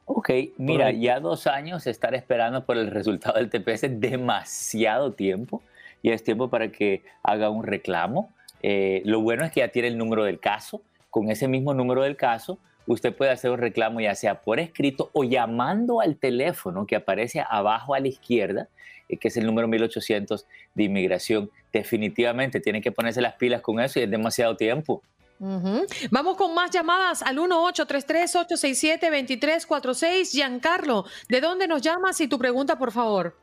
[0.07, 5.63] Ok, mira, ya dos años estar esperando por el resultado del TPS es demasiado tiempo
[6.03, 8.31] y es tiempo para que haga un reclamo.
[8.63, 10.83] Eh, lo bueno es que ya tiene el número del caso.
[11.09, 15.11] Con ese mismo número del caso, usted puede hacer un reclamo ya sea por escrito
[15.15, 18.69] o llamando al teléfono que aparece abajo a la izquierda,
[19.09, 21.51] eh, que es el número 1800 de inmigración.
[21.73, 25.03] Definitivamente tiene que ponerse las pilas con eso y es demasiado tiempo.
[25.39, 30.33] Vamos con más llamadas al 1-833-867-2346.
[30.33, 33.35] Giancarlo, ¿de dónde nos llamas y tu pregunta, por favor?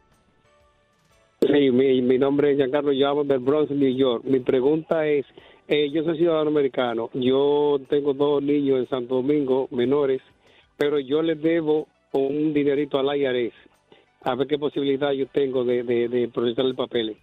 [1.41, 4.23] Sí, mi, nombre es Giancarlo Llamo del Bronx, New York.
[4.25, 5.25] Mi pregunta es,
[5.67, 10.21] eh, yo soy ciudadano americano, yo tengo dos niños en Santo Domingo, menores,
[10.77, 13.56] pero yo les debo un dinerito al IRS.
[14.23, 17.17] A ver qué posibilidad yo tengo de, de, de el papel.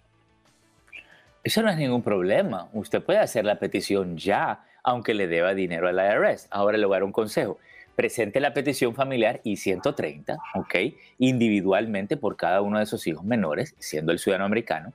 [1.43, 2.69] Eso no es ningún problema.
[2.73, 6.47] Usted puede hacer la petición ya, aunque le deba dinero al IRS.
[6.51, 7.57] Ahora le voy a dar un consejo.
[7.95, 10.75] Presente la petición familiar I-130, ¿ok?
[11.17, 14.93] Individualmente por cada uno de sus hijos menores, siendo el ciudadano americano.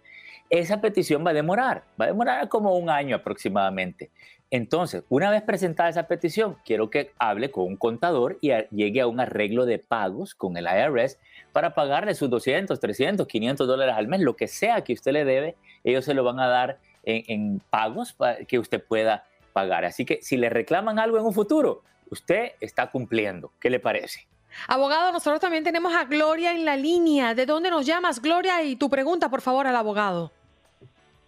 [0.51, 4.11] Esa petición va a demorar, va a demorar como un año aproximadamente.
[4.51, 9.07] Entonces, una vez presentada esa petición, quiero que hable con un contador y llegue a
[9.07, 11.19] un arreglo de pagos con el IRS
[11.53, 15.25] para pagarle sus 200, 300, 500 dólares al mes, lo que sea que usted le
[15.25, 19.85] debe, ellos se lo van a dar en, en pagos para que usted pueda pagar.
[19.85, 23.53] Así que si le reclaman algo en un futuro, usted está cumpliendo.
[23.61, 24.27] ¿Qué le parece?
[24.69, 27.35] Abogado, nosotros también tenemos a Gloria en la línea.
[27.35, 28.63] ¿De dónde nos llamas, Gloria?
[28.63, 30.31] Y tu pregunta, por favor, al abogado.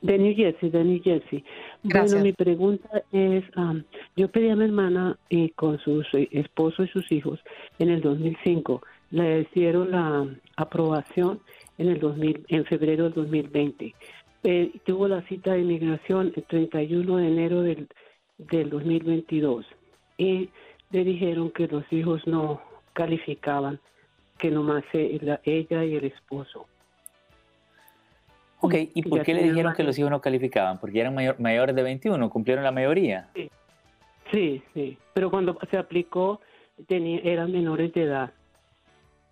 [0.03, 1.45] De New Jersey, de New Jersey.
[1.83, 2.13] Gracias.
[2.13, 3.83] Bueno, mi pregunta es, um,
[4.17, 7.41] yo pedí a mi hermana eh, con su esposo y sus hijos
[7.79, 8.83] en el 2005.
[9.11, 11.41] Le hicieron la aprobación
[11.79, 13.95] en el 2000, en febrero del 2020.
[14.45, 17.89] Eh, tuvo la cita de inmigración el 31 de enero del,
[18.39, 19.67] del 2022
[20.19, 20.51] y
[20.91, 22.61] le dijeron que los hijos no
[22.93, 23.81] calificaban,
[24.39, 24.85] que nomás
[25.21, 26.67] la- ella y el esposo.
[28.61, 30.79] Ok, ¿y por Ya qué le dijeron que los hijos no calificaban?
[30.81, 33.29] Porque eran mayor- mayores de 21, cumplieron la mayoría.
[34.33, 36.41] Sí, sí, pero cuando se aplicó
[36.89, 38.33] tenía, eran menores de edad.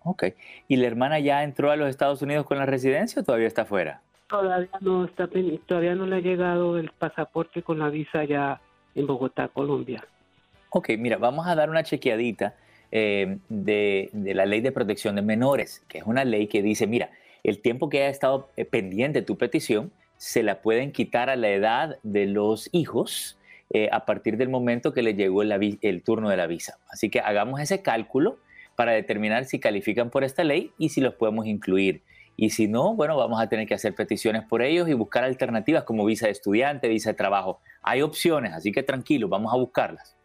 [0.03, 0.25] Ok.
[0.67, 3.63] ¿Y la hermana ya entró a los Estados Unidos con la residencia o todavía está
[3.63, 4.01] afuera?
[4.27, 5.29] Todavía no está
[5.67, 8.59] todavía no le ha llegado el pasaporte con la visa ya
[8.95, 10.03] en Bogotá, Colombia.
[10.69, 12.55] Ok, mira, vamos a dar una chequeadita
[12.91, 16.87] eh, de, de la ley de protección de menores, que es una ley que dice,
[16.87, 17.11] mira,
[17.43, 21.49] el tiempo que haya estado eh, pendiente tu petición, se la pueden quitar a la
[21.49, 23.37] edad de los hijos
[23.69, 26.77] eh, a partir del momento que le llegó vi- el turno de la visa.
[26.89, 28.37] Así que hagamos ese cálculo
[28.75, 32.01] para determinar si califican por esta ley y si los podemos incluir.
[32.37, 35.83] Y si no, bueno, vamos a tener que hacer peticiones por ellos y buscar alternativas
[35.83, 37.59] como visa de estudiante, visa de trabajo.
[37.81, 40.15] Hay opciones, así que tranquilo, vamos a buscarlas.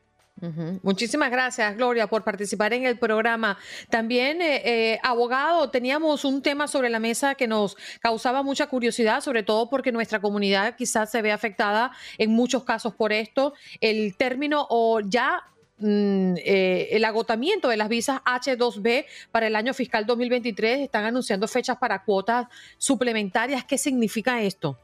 [0.82, 3.58] Muchísimas gracias, Gloria, por participar en el programa.
[3.90, 9.20] También, eh, eh, abogado, teníamos un tema sobre la mesa que nos causaba mucha curiosidad,
[9.20, 13.52] sobre todo porque nuestra comunidad quizás se ve afectada en muchos casos por esto.
[13.80, 15.42] El término o ya
[15.80, 21.48] mm, eh, el agotamiento de las visas H2B para el año fiscal 2023 están anunciando
[21.48, 22.46] fechas para cuotas
[22.78, 23.64] suplementarias.
[23.64, 24.78] ¿Qué significa esto?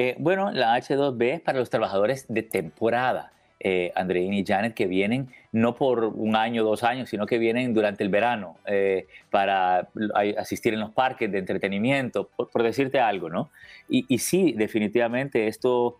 [0.00, 5.28] Eh, bueno, la H2B es para los trabajadores de temporada, eh, y Janet, que vienen
[5.50, 9.88] no por un año, dos años, sino que vienen durante el verano eh, para
[10.36, 13.50] asistir en los parques de entretenimiento, por, decirte algo, ¿no?
[13.88, 15.96] Y, sí, definitivamente esto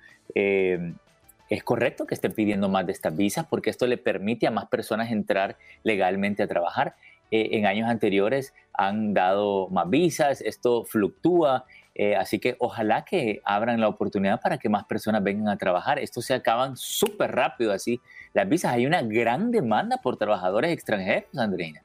[1.49, 4.67] es correcto que estén pidiendo más de estas visas porque esto le permite a más
[4.67, 6.95] personas entrar legalmente a trabajar.
[7.31, 13.41] Eh, en años anteriores han dado más visas, esto fluctúa, eh, así que ojalá que
[13.45, 15.99] abran la oportunidad para que más personas vengan a trabajar.
[15.99, 18.01] Esto se acaban súper rápido así.
[18.35, 21.83] Las visas, hay una gran demanda por trabajadores extranjeros, Andreina.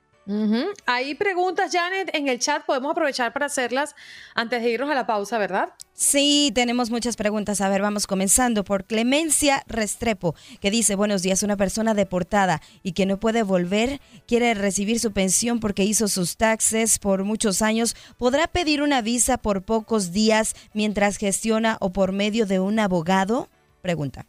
[0.85, 2.65] Hay preguntas, Janet, en el chat.
[2.65, 3.95] Podemos aprovechar para hacerlas
[4.35, 5.73] antes de irnos a la pausa, ¿verdad?
[5.93, 7.61] Sí, tenemos muchas preguntas.
[7.61, 12.93] A ver, vamos comenzando por Clemencia Restrepo, que dice, buenos días, una persona deportada y
[12.93, 17.95] que no puede volver, quiere recibir su pensión porque hizo sus taxes por muchos años,
[18.17, 23.49] ¿podrá pedir una visa por pocos días mientras gestiona o por medio de un abogado?
[23.81, 24.25] Pregunta.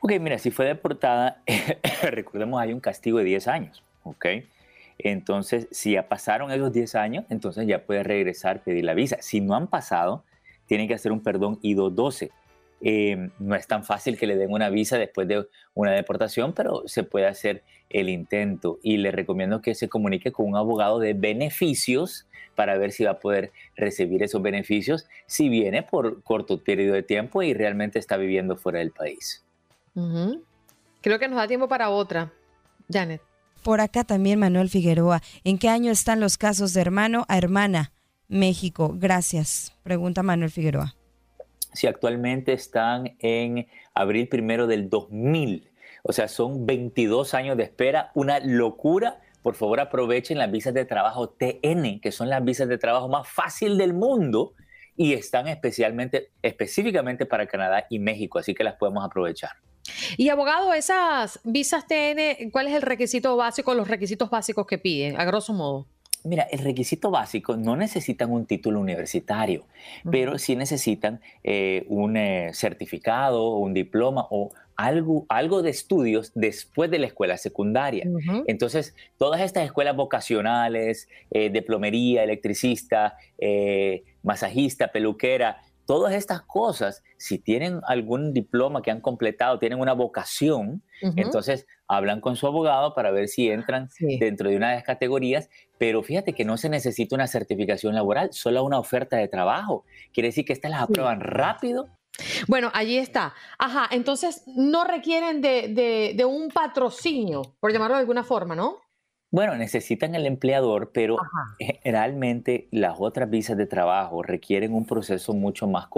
[0.00, 1.42] Ok, mira, si fue deportada,
[2.02, 4.26] recordemos, hay un castigo de 10 años, ¿ok?
[4.98, 9.18] Entonces, si ya pasaron esos 10 años, entonces ya puede regresar, pedir la visa.
[9.20, 10.24] Si no han pasado,
[10.66, 12.30] tiene que hacer un perdón I-212.
[12.82, 16.82] Eh, no es tan fácil que le den una visa después de una deportación, pero
[16.86, 18.78] se puede hacer el intento.
[18.82, 23.12] Y le recomiendo que se comunique con un abogado de beneficios para ver si va
[23.12, 28.16] a poder recibir esos beneficios si viene por corto periodo de tiempo y realmente está
[28.16, 29.44] viviendo fuera del país.
[31.02, 32.32] Creo que nos da tiempo para otra.
[32.90, 33.20] Janet.
[33.66, 35.22] Por acá también Manuel Figueroa.
[35.42, 37.90] ¿En qué año están los casos de hermano a hermana?
[38.28, 38.94] México.
[38.94, 39.76] Gracias.
[39.82, 40.94] Pregunta Manuel Figueroa.
[41.72, 45.68] si actualmente están en abril primero del 2000.
[46.04, 49.18] O sea, son 22 años de espera, una locura.
[49.42, 53.28] Por favor, aprovechen las visas de trabajo TN, que son las visas de trabajo más
[53.28, 54.54] fácil del mundo
[54.94, 59.65] y están especialmente, específicamente para Canadá y México, así que las podemos aprovechar.
[60.16, 65.20] Y abogado, esas visas TN, ¿cuál es el requisito básico, los requisitos básicos que piden,
[65.20, 65.86] a grosso modo?
[66.26, 69.64] Mira, el requisito básico no necesitan un título universitario,
[70.10, 76.90] pero sí necesitan eh, un eh, certificado, un diploma o algo, algo de estudios después
[76.90, 78.08] de la escuela secundaria.
[78.48, 83.16] Entonces, todas estas escuelas vocacionales, eh, de plomería, electricista,
[84.24, 90.82] masajista, peluquera, todas estas cosas, si tienen algún diploma que han completado, tienen una vocación,
[91.16, 95.48] entonces hablan con su abogado para ver si entran dentro de una de las categorías,
[95.78, 99.84] pero fíjate que no se necesita una certificación laboral, solo una oferta de trabajo.
[100.12, 101.88] Quiere decir que estas las aprueban rápido.
[102.48, 103.34] Bueno, allí está.
[103.58, 108.85] Ajá, entonces no requieren de, de un patrocinio, por llamarlo de alguna forma, ¿no?
[109.36, 111.18] Bueno, necesitan el empleador, pero
[111.58, 115.88] generalmente las otras visas de trabajo requieren un proceso mucho más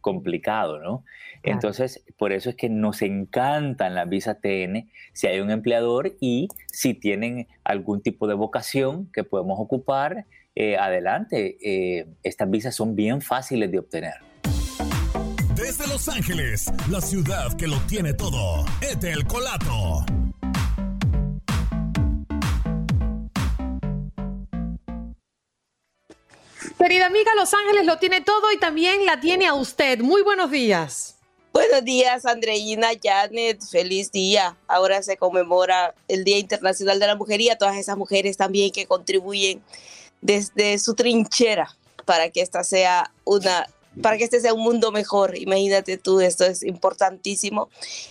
[0.00, 1.04] complicado, ¿no?
[1.44, 6.48] Entonces, por eso es que nos encantan las visas TN si hay un empleador y
[6.66, 11.56] si tienen algún tipo de vocación que podemos ocupar, eh, adelante.
[11.62, 14.14] Eh, estas visas son bien fáciles de obtener.
[15.54, 20.04] Desde Los Ángeles, la ciudad que lo tiene todo, Etel Colato.
[26.78, 30.00] Querida amiga, Los Ángeles lo tiene todo y también la tiene a usted.
[30.00, 31.16] Muy buenos días.
[31.52, 34.56] Buenos días, Andreina, Janet, feliz día.
[34.66, 38.70] Ahora se conmemora el Día Internacional de la Mujer y a todas esas mujeres también
[38.70, 39.62] que contribuyen
[40.20, 43.66] desde su trinchera para que esta sea una
[44.02, 45.38] para que este sea un mundo mejor.
[45.38, 47.68] Imagínate tú, esto es importantísimo.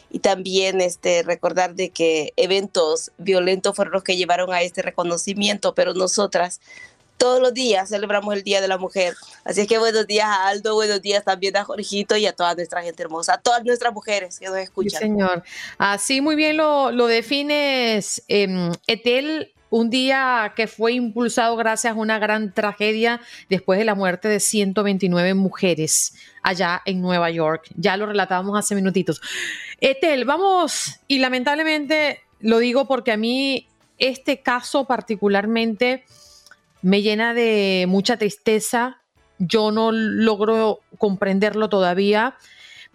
[0.09, 5.75] Y también este, recordar de que eventos violentos fueron los que llevaron a este reconocimiento,
[5.75, 6.61] pero nosotras
[7.17, 9.15] todos los días celebramos el Día de la Mujer.
[9.43, 12.55] Así es que buenos días a Aldo, buenos días también a Jorgito y a toda
[12.55, 15.01] nuestra gente hermosa, a todas nuestras mujeres que nos escuchan.
[15.01, 15.43] Sí, señor.
[15.77, 21.99] Así muy bien lo, lo defines, em, Etel, un día que fue impulsado gracias a
[21.99, 27.69] una gran tragedia después de la muerte de 129 mujeres allá en Nueva York.
[27.75, 29.19] Ya lo relatábamos hace minutitos.
[29.81, 36.03] Etel, vamos, y lamentablemente lo digo porque a mí este caso particularmente
[36.83, 38.99] me llena de mucha tristeza.
[39.39, 42.35] Yo no logro comprenderlo todavía,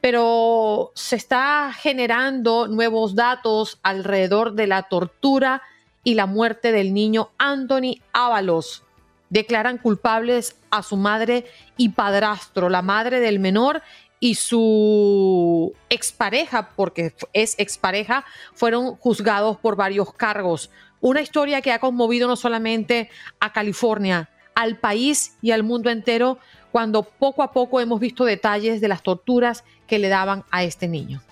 [0.00, 5.62] pero se está generando nuevos datos alrededor de la tortura
[6.04, 8.84] y la muerte del niño Anthony Ábalos.
[9.30, 13.82] Declaran culpables a su madre y padrastro, la madre del menor
[14.20, 18.24] y su expareja, porque es expareja,
[18.54, 20.70] fueron juzgados por varios cargos.
[21.00, 26.38] Una historia que ha conmovido no solamente a California, al país y al mundo entero,
[26.72, 30.88] cuando poco a poco hemos visto detalles de las torturas que le daban a este
[30.88, 31.22] niño.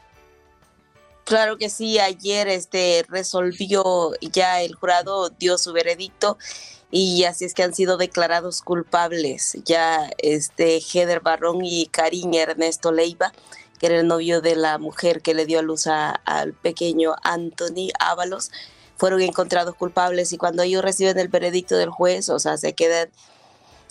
[1.24, 6.38] Claro que sí, ayer este resolvió ya el jurado dio su veredicto
[6.92, 12.92] y así es que han sido declarados culpables ya este Heather Barrón y Karim Ernesto
[12.92, 13.32] Leiva,
[13.80, 17.90] que era el novio de la mujer que le dio a luz al pequeño Anthony
[17.98, 18.52] Ábalos
[18.96, 23.10] fueron encontrados culpables y cuando ellos reciben el veredicto del juez, o sea, se quedan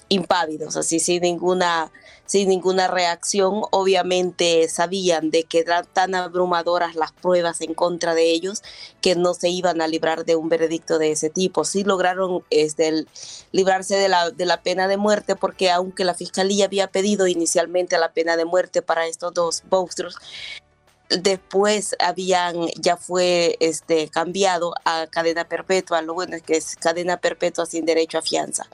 [0.09, 1.91] impávidos, así sin ninguna,
[2.25, 3.63] sin ninguna reacción.
[3.71, 8.61] Obviamente sabían de que eran tan abrumadoras las pruebas en contra de ellos
[9.01, 11.65] que no se iban a librar de un veredicto de ese tipo.
[11.65, 13.05] Sí lograron este,
[13.51, 17.97] librarse de la, de la pena de muerte porque aunque la fiscalía había pedido inicialmente
[17.97, 20.17] la pena de muerte para estos dos monstruos,
[21.09, 27.17] después habían ya fue este cambiado a cadena perpetua lo bueno es que es cadena
[27.17, 28.67] perpetua sin derecho a fianza.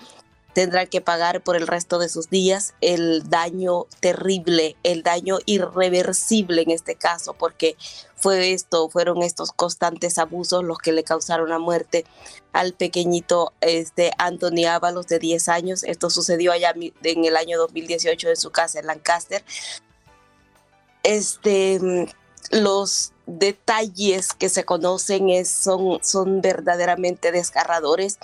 [0.54, 6.62] Tendrán que pagar por el resto de sus días el daño terrible el daño irreversible
[6.62, 7.78] en este caso porque
[8.16, 12.06] fue esto fueron estos constantes abusos los que le causaron la muerte
[12.54, 15.84] al pequeñito este Anthony Ábalos de 10 años.
[15.84, 19.44] Esto sucedió allá en el año 2018 en su casa en Lancaster.
[21.04, 21.80] Este
[22.52, 28.20] los detalles que se conocen es, son, son verdaderamente desgarradores.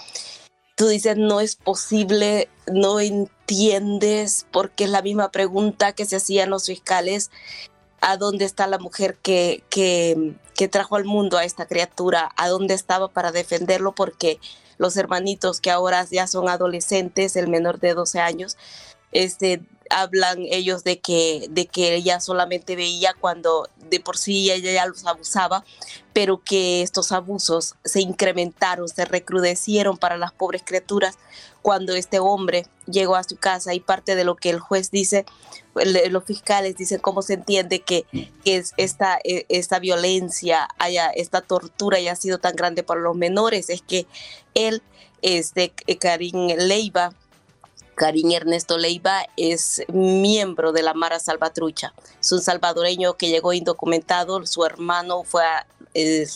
[0.76, 6.50] Tú dices, no es posible, no entiendes, porque es la misma pregunta que se hacían
[6.50, 7.32] los fiscales,
[8.02, 12.32] ¿a dónde está la mujer que, que, que trajo al mundo a esta criatura?
[12.36, 13.94] ¿A dónde estaba para defenderlo?
[13.96, 14.40] Porque
[14.78, 18.58] los hermanitos que ahora ya son adolescentes, el menor de 12 años,
[19.12, 24.72] este, hablan ellos de que, de que ella solamente veía cuando de por sí ella
[24.72, 25.64] ya los abusaba,
[26.14, 31.18] pero que estos abusos se incrementaron, se recrudecieron para las pobres criaturas
[31.62, 35.26] cuando este hombre llegó a su casa y parte de lo que el juez dice,
[36.10, 38.06] los fiscales dicen cómo se entiende que,
[38.44, 43.70] que esta, e, esta violencia, haya, esta tortura haya sido tan grande para los menores,
[43.70, 44.08] es que
[44.54, 44.82] él
[45.22, 47.14] este Karim Leiva,
[47.98, 51.96] Karim Ernesto Leiva es miembro de la Mara Salvatrucha.
[52.22, 54.46] Es un salvadoreño que llegó indocumentado.
[54.46, 55.44] Su hermano fue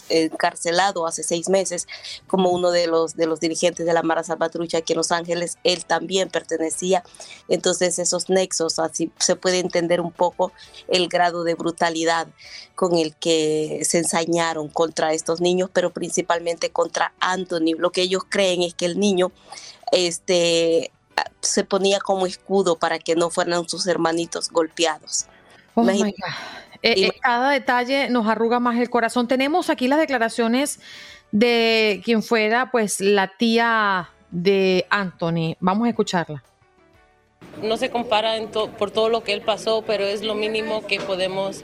[0.10, 1.88] encarcelado hace seis meses
[2.26, 5.60] como uno de los, de los dirigentes de la Mara Salvatrucha aquí en Los Ángeles.
[5.64, 7.04] Él también pertenecía.
[7.48, 10.52] Entonces esos nexos, así se puede entender un poco
[10.88, 12.28] el grado de brutalidad
[12.74, 17.76] con el que se ensañaron contra estos niños, pero principalmente contra Anthony.
[17.78, 19.32] Lo que ellos creen es que el niño
[19.92, 20.92] este,
[21.42, 25.28] se ponía como escudo para que no fueran sus hermanitos golpeados.
[25.76, 26.14] Oh eh,
[26.84, 29.28] eh, cada detalle nos arruga más el corazón.
[29.28, 30.80] Tenemos aquí las declaraciones
[31.32, 35.56] de quien fuera pues la tía de Anthony.
[35.60, 36.44] Vamos a escucharla
[37.62, 38.36] no se compara
[38.78, 41.64] por todo lo que él pasó, pero es lo mínimo que podemos.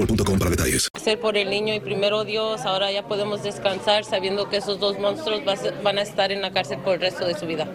[0.01, 0.89] boostmobile.com para detalles.
[0.93, 4.99] Hacer por el niño y primero Dios, ahora ya podemos descansar sabiendo que esos dos
[4.99, 5.41] monstruos
[5.83, 7.67] van a estar en la cárcel por el resto de su vida.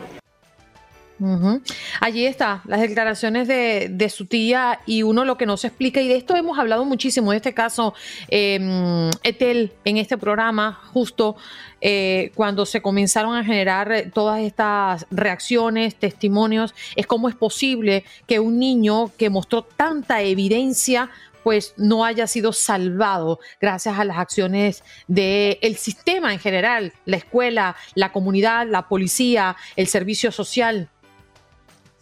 [2.01, 6.09] Allí está, las declaraciones de, su tía y uno lo que no se explica, y
[6.09, 7.95] de esto hemos hablado muchísimo, en este caso,
[8.29, 11.37] eh, Etel, en este programa, justo
[11.81, 18.39] eh, cuando se comenzaron a generar todas estas reacciones, testimonios, es cómo es posible que
[18.39, 21.11] un niño que mostró tanta evidencia
[21.47, 27.77] pues no haya sido salvado gracias a las acciones del sistema en general, la escuela,
[27.95, 30.91] la comunidad, la policía, el servicio social.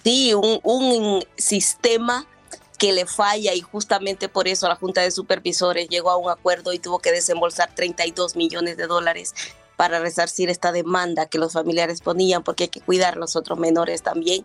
[0.03, 2.27] Sí, un, sistema
[2.79, 6.73] que le falla y justamente por eso la Junta de Supervisores llegó a un acuerdo
[6.73, 9.35] y tuvo que desembolsar 32 millones de dólares
[9.77, 13.59] para resarcir esta demanda que los familiares ponían porque hay que cuidar a los otros
[13.59, 14.43] menores también.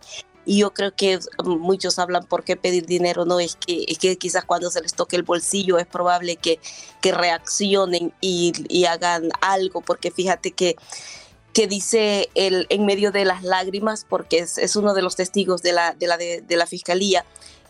[0.50, 4.18] Y yo creo que muchos hablan por qué pedir dinero, no es que, es que
[4.18, 6.58] quizás cuando se les toque el bolsillo es probable que,
[7.00, 10.74] que reaccionen y, hagan algo, porque fíjate que
[11.52, 15.72] que dice el, en medio de las lágrimas, porque es, uno de los testigos de
[15.72, 17.24] la, de la, de, la fiscalía,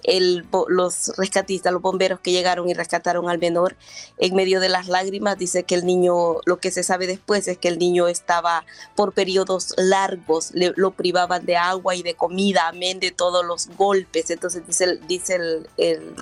[0.04, 3.76] el, los rescatistas, los bomberos que llegaron y rescataron al menor,
[4.18, 7.58] en medio de las lágrimas, dice que el niño, lo que se sabe después es
[7.58, 8.64] que el niño estaba
[8.96, 13.68] por periodos largos, le, lo privaban de agua y de comida, amén de todos los
[13.76, 14.30] golpes.
[14.30, 16.14] Entonces dice, dice el el,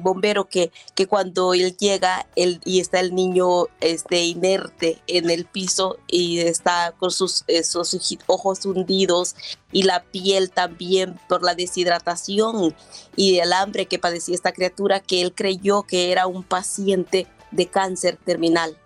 [0.00, 5.44] bombero que, que cuando él llega él, y está el niño este, inerte en el
[5.44, 7.96] piso y está con sus, esos
[8.26, 9.34] ojos hundidos
[9.72, 12.74] y la piel también por la deshidratación
[13.16, 17.66] y el hambre que padecía esta criatura que él creyó que era un paciente de
[17.66, 18.76] cáncer terminal.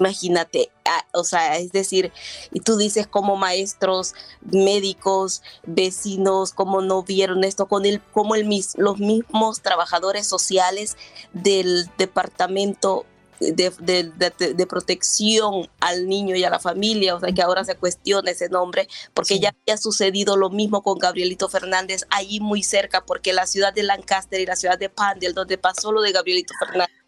[0.00, 0.70] Imagínate,
[1.12, 2.10] o sea, es decir,
[2.52, 8.48] y tú dices como maestros, médicos, vecinos, cómo no vieron esto con el, como el,
[8.76, 10.96] los mismos trabajadores sociales
[11.34, 13.04] del departamento
[13.40, 18.48] de, protección al niño y a la familia, o sea que ahora se cuestiona ese
[18.48, 23.46] nombre, porque ya había sucedido lo mismo con Gabrielito Fernández allí muy cerca, porque la
[23.46, 26.99] ciudad de Lancaster y la ciudad de Pandel, donde pasó lo de Gabrielito Fernández,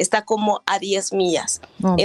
[0.00, 1.60] está como a 10 millas.
[1.82, 1.96] Oh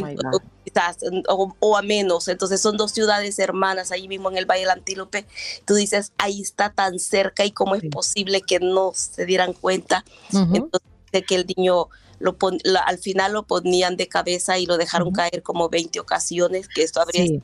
[1.60, 2.28] o, a menos.
[2.28, 5.26] Entonces son dos ciudades hermanas ahí mismo en el Valle del Antílope.
[5.66, 10.04] Tú dices, ahí está tan cerca y cómo es posible que no se dieran cuenta.
[10.32, 10.82] Entonces,
[11.12, 11.88] de que el niño
[12.20, 12.38] lo
[12.86, 17.02] al final lo ponían de cabeza y lo dejaron caer como 20 ocasiones, que esto
[17.02, 17.40] habría...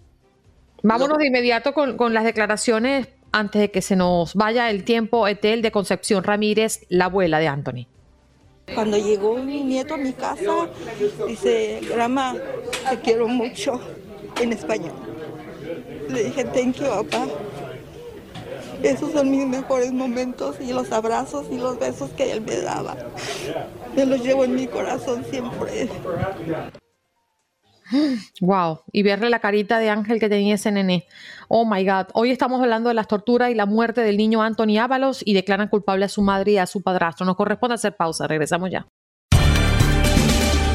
[0.83, 5.27] Vámonos de inmediato con, con las declaraciones antes de que se nos vaya el tiempo,
[5.27, 7.85] Etel de Concepción Ramírez, la abuela de Anthony.
[8.73, 10.69] Cuando llegó mi nieto a mi casa,
[11.27, 12.35] dice, Grama,
[12.89, 13.81] te quiero mucho
[14.41, 14.93] en español.
[16.09, 17.27] Le dije, thank you, papá.
[18.81, 22.95] Esos son mis mejores momentos y los abrazos y los besos que él me daba.
[23.95, 25.89] Me los llevo en mi corazón siempre.
[28.41, 31.05] Wow, y verle la carita de ángel que tenía ese nene.
[31.47, 32.07] Oh my God.
[32.13, 35.67] Hoy estamos hablando de las torturas y la muerte del niño Anthony Ábalos y declaran
[35.67, 37.25] culpable a su madre y a su padrastro.
[37.25, 38.27] Nos corresponde hacer pausa.
[38.27, 38.87] Regresamos ya.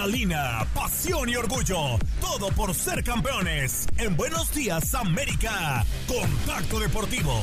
[0.00, 1.98] Adrenalina, pasión y orgullo.
[2.20, 3.86] Todo por ser campeones.
[3.98, 5.84] En Buenos Días, América.
[6.06, 7.34] Contacto Deportivo.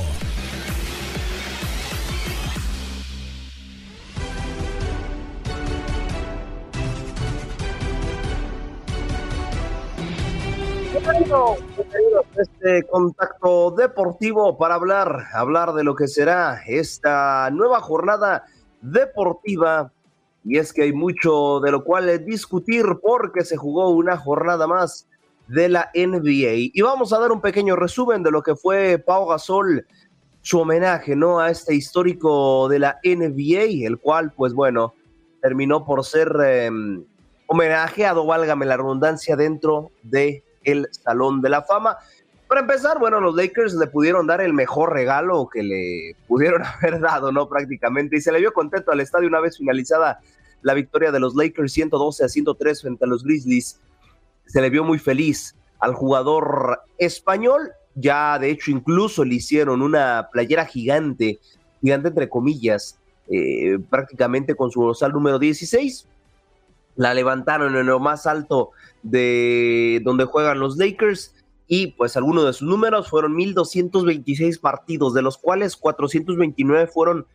[12.36, 18.45] Este contacto deportivo para hablar, hablar de lo que será esta nueva jornada
[18.82, 19.91] deportiva.
[20.48, 25.08] Y es que hay mucho de lo cual discutir porque se jugó una jornada más
[25.48, 26.72] de la NBA.
[26.74, 29.86] Y vamos a dar un pequeño resumen de lo que fue Pau Gasol,
[30.41, 31.39] su homenaje, ¿no?
[31.39, 34.93] A este histórico de la NBA, el cual, pues bueno,
[35.41, 36.70] terminó por ser eh,
[37.48, 41.98] homenajeado, válgame la redundancia, dentro de el Salón de la Fama.
[42.48, 47.02] Para empezar, bueno, los Lakers le pudieron dar el mejor regalo que le pudieron haber
[47.02, 47.50] dado, ¿no?
[47.50, 48.16] Prácticamente.
[48.16, 50.22] Y se le vio contento al estadio una vez finalizada
[50.62, 53.80] la victoria de los Lakers 112 a 103 frente a los Grizzlies.
[54.45, 57.72] Se le vio muy feliz al jugador español.
[57.95, 61.39] Ya, de hecho, incluso le hicieron una playera gigante,
[61.82, 62.99] gigante entre comillas,
[63.30, 66.08] eh, prácticamente con su dorsal número 16.
[66.95, 68.72] La levantaron en lo más alto
[69.03, 71.34] de donde juegan los Lakers
[71.68, 77.26] y pues algunos de sus números fueron 1226 partidos, de los cuales 429 fueron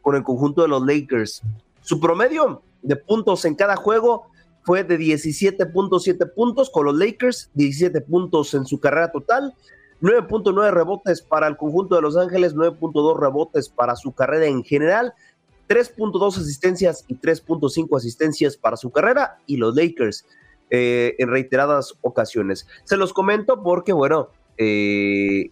[0.00, 1.42] con el conjunto de los Lakers.
[1.82, 4.26] Su promedio de puntos en cada juego
[4.62, 9.54] fue de 17.7 puntos con los Lakers, 17 puntos en su carrera total,
[10.02, 15.12] 9.9 rebotes para el conjunto de Los Ángeles, 9.2 rebotes para su carrera en general,
[15.68, 20.26] 3.2 asistencias y 3.5 asistencias para su carrera y los Lakers
[20.70, 22.66] eh, en reiteradas ocasiones.
[22.84, 25.50] Se los comento porque, bueno, eh,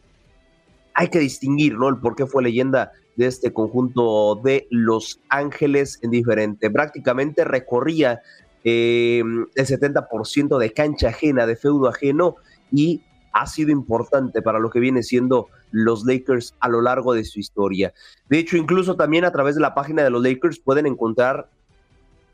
[0.95, 1.89] hay que distinguir, ¿no?
[1.89, 6.71] El por qué fue leyenda de este conjunto de Los Ángeles en diferente.
[6.71, 8.23] Prácticamente recorría
[8.63, 9.19] eh,
[9.55, 12.37] el 70% de cancha ajena, de feudo ajeno,
[12.71, 13.03] y
[13.33, 17.41] ha sido importante para lo que viene siendo los Lakers a lo largo de su
[17.41, 17.93] historia.
[18.29, 21.51] De hecho, incluso también a través de la página de los Lakers pueden encontrar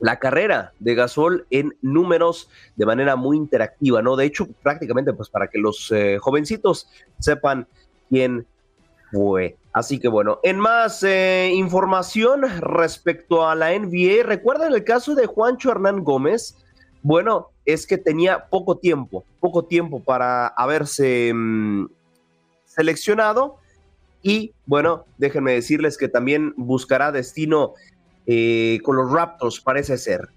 [0.01, 4.17] la carrera de Gasol en números de manera muy interactiva, ¿no?
[4.17, 7.67] De hecho, prácticamente pues para que los eh, jovencitos sepan
[8.11, 8.47] quién
[9.11, 9.57] fue.
[9.75, 15.27] Así que bueno, en más eh, información respecto a la NBA, ¿recuerdan el caso de
[15.27, 16.57] Juancho Hernán Gómez?
[17.03, 21.87] Bueno, es que tenía poco tiempo, poco tiempo para haberse mm,
[22.65, 23.57] seleccionado
[24.23, 27.75] y bueno, déjenme decirles que también buscará destino
[28.27, 30.29] eh, con los Raptors, parece ser.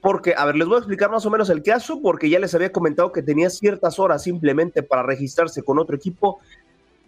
[0.00, 2.54] Porque, a ver, les voy a explicar más o menos el caso, porque ya les
[2.54, 6.38] había comentado que tenía ciertas horas simplemente para registrarse con otro equipo.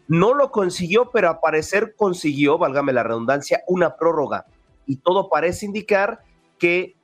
[0.08, 4.46] No lo consiguió, pero a parecer consiguió, válgame la redundancia, una prórroga.
[4.86, 6.20] Y todo parece indicar
[6.58, 6.96] que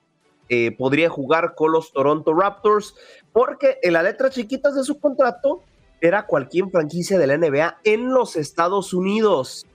[0.49, 2.95] eh, podría jugar con los Toronto Raptors,
[3.33, 5.63] porque en las letras chiquitas de su contrato
[6.01, 9.67] era cualquier franquicia de la NBA en los Estados Unidos.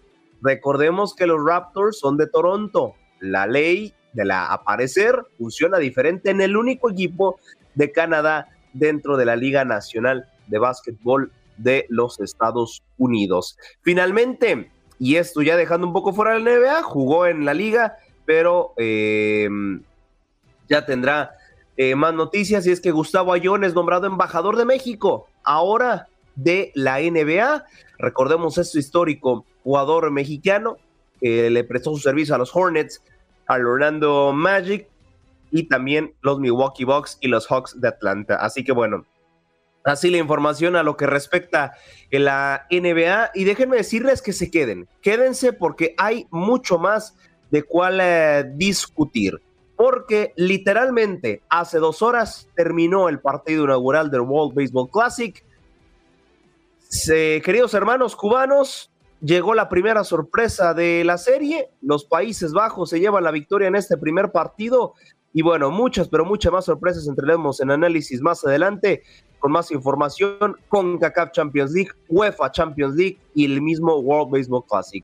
[0.41, 6.41] Recordemos que los Raptors son de Toronto la ley de la aparecer funciona diferente en
[6.41, 7.39] el único equipo
[7.75, 13.57] de Canadá dentro de la Liga Nacional de Básquetbol de los Estados Unidos.
[13.81, 18.73] Finalmente, y esto ya dejando un poco fuera la NBA, jugó en la liga, pero
[18.77, 19.81] em,
[20.67, 21.31] ya tendrá
[21.77, 26.71] eh, más noticias y es que Gustavo Ayón es nombrado embajador de México, ahora de
[26.75, 27.65] la NBA.
[27.97, 30.77] Recordemos esto histórico, jugador mexicano,
[31.21, 33.01] le prestó su servicio a los Hornets,
[33.49, 34.87] al Orlando Magic
[35.51, 38.35] y también los Milwaukee Bucks y los Hawks de Atlanta.
[38.35, 39.05] Así que bueno,
[39.83, 41.73] así la información a lo que respecta a
[42.11, 43.31] la NBA.
[43.33, 47.15] Y déjenme decirles que se queden, quédense porque hay mucho más
[47.51, 49.41] de cuál eh, discutir.
[49.75, 55.43] Porque literalmente hace dos horas terminó el partido inaugural del World Baseball Classic.
[57.05, 61.69] queridos hermanos cubanos, llegó la primera sorpresa de la serie.
[61.81, 64.95] Los Países Bajos se llevan la victoria en este primer partido.
[65.31, 69.03] Y bueno, muchas, pero muchas más sorpresas entraremos en análisis más adelante
[69.39, 74.65] con más información con CACAF Champions League, UEFA Champions League y el mismo World Baseball
[74.65, 75.03] Classic.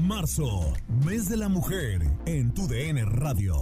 [0.00, 0.72] Marzo,
[1.04, 3.56] mes de la mujer en tu DN Radio.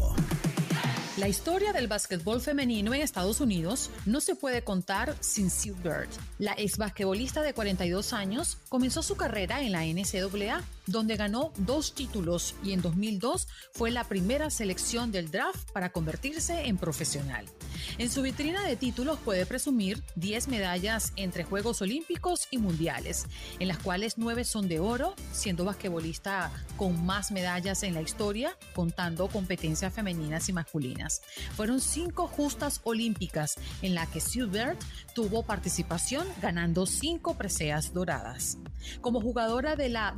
[1.17, 6.09] La historia del básquetbol femenino en Estados Unidos no se puede contar sin Sue Bird.
[6.39, 11.95] La ex basquetbolista de 42 años comenzó su carrera en la NCAA donde ganó dos
[11.95, 17.47] títulos y en 2002 fue la primera selección del draft para convertirse en profesional.
[17.99, 23.27] En su vitrina de títulos puede presumir 10 medallas entre Juegos Olímpicos y Mundiales,
[23.59, 28.57] en las cuales 9 son de oro, siendo basquetbolista con más medallas en la historia,
[28.75, 31.23] contando competencias femeninas y masculinas.
[31.57, 34.81] Fueron 5 justas olímpicas en las que Silbert
[35.15, 38.59] tuvo participación ganando 5 preseas doradas.
[39.01, 40.15] Como jugadora de la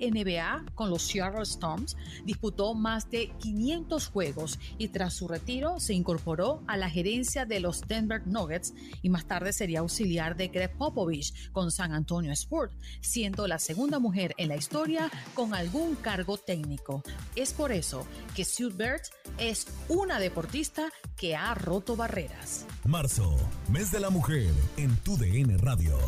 [0.00, 5.94] WNBA con los Seattle Storms, disputó más de 500 juegos y tras su retiro se
[5.94, 10.76] incorporó a la gerencia de los Denver Nuggets y más tarde sería auxiliar de Greg
[10.76, 16.38] Popovich con San Antonio Sport, siendo la segunda mujer en la historia con algún cargo
[16.38, 17.02] técnico.
[17.36, 19.02] Es por eso que Sue Bird
[19.38, 22.66] es una deportista que ha roto barreras.
[22.84, 23.36] Marzo,
[23.68, 25.98] mes de la mujer en tu DN Radio.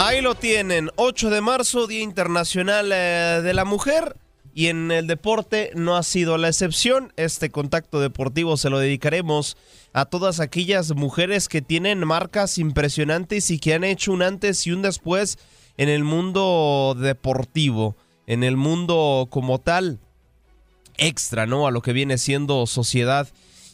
[0.00, 4.16] Ahí lo tienen, 8 de marzo, Día Internacional eh, de la Mujer.
[4.54, 7.12] Y en el deporte no ha sido la excepción.
[7.16, 9.56] Este contacto deportivo se lo dedicaremos
[9.92, 14.70] a todas aquellas mujeres que tienen marcas impresionantes y que han hecho un antes y
[14.70, 15.36] un después
[15.76, 17.96] en el mundo deportivo,
[18.28, 19.98] en el mundo como tal
[20.96, 21.66] extra, ¿no?
[21.66, 23.26] A lo que viene siendo sociedad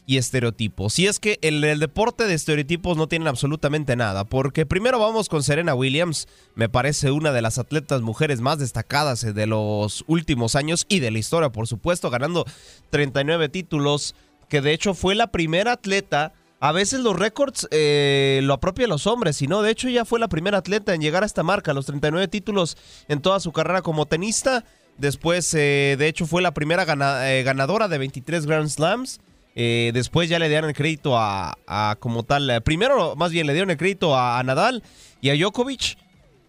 [0.07, 0.99] y estereotipos.
[0.99, 5.43] Y es que el deporte de estereotipos no tienen absolutamente nada, porque primero vamos con
[5.43, 10.85] Serena Williams, me parece una de las atletas mujeres más destacadas de los últimos años
[10.89, 12.45] y de la historia, por supuesto, ganando
[12.91, 14.15] 39 títulos,
[14.49, 16.33] que de hecho fue la primera atleta.
[16.61, 20.21] A veces los récords eh, lo apropian los hombres, y no, de hecho ya fue
[20.21, 22.77] la primera atleta en llegar a esta marca, los 39 títulos
[23.09, 24.65] en toda su carrera como tenista.
[24.97, 26.85] Después, eh, de hecho, fue la primera
[27.29, 29.21] eh, ganadora de 23 Grand Slams.
[29.55, 32.51] Eh, después ya le dieron el crédito a, como tal.
[32.51, 34.83] Eh, primero, más bien, le dieron el crédito a, Nadal
[35.21, 35.99] y a Djokovic.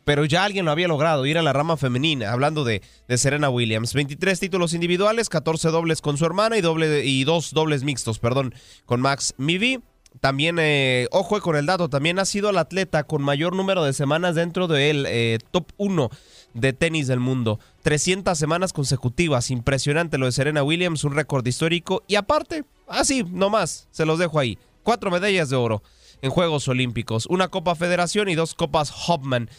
[0.04, 2.84] Pero ya alguien lo había logrado, ir a la rama femenina, hablando de,
[3.18, 3.96] Serena Williams.
[3.96, 8.54] 23 títulos individuales, 14 dobles con su hermana y, doble, y dos dobles mixtos, perdón,
[8.86, 9.80] con Max Mivi.
[10.22, 13.94] También, eh, ojo con el dato, también ha sido el atleta con mayor número de
[13.94, 16.10] semanas dentro del top 1
[16.54, 17.60] de tenis del mundo.
[17.82, 22.04] 300 semanas consecutivas, impresionante lo de Serena Williams, un récord histórico.
[22.08, 24.58] Y aparte, así, nomás, se los dejo ahí.
[24.84, 25.82] Cuatro medallas de oro
[26.22, 29.50] en Juegos Olímpicos, una Copa Federación y dos Copas Hopman.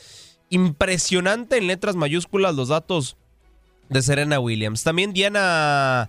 [0.49, 3.17] Impresionante en letras mayúsculas los datos
[3.89, 4.83] de Serena Williams.
[4.83, 6.09] También Diana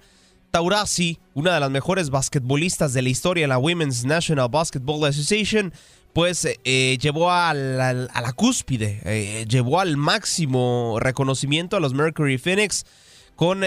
[0.52, 5.74] Taurasi, una de las mejores basquetbolistas de la historia en la Women's National Basketball Association,
[6.14, 12.38] pues eh, eh, llevó a la, cúspide, eh, llevó al máximo reconocimiento a los Mercury
[12.38, 12.86] Phoenix.
[13.38, 13.64] Con,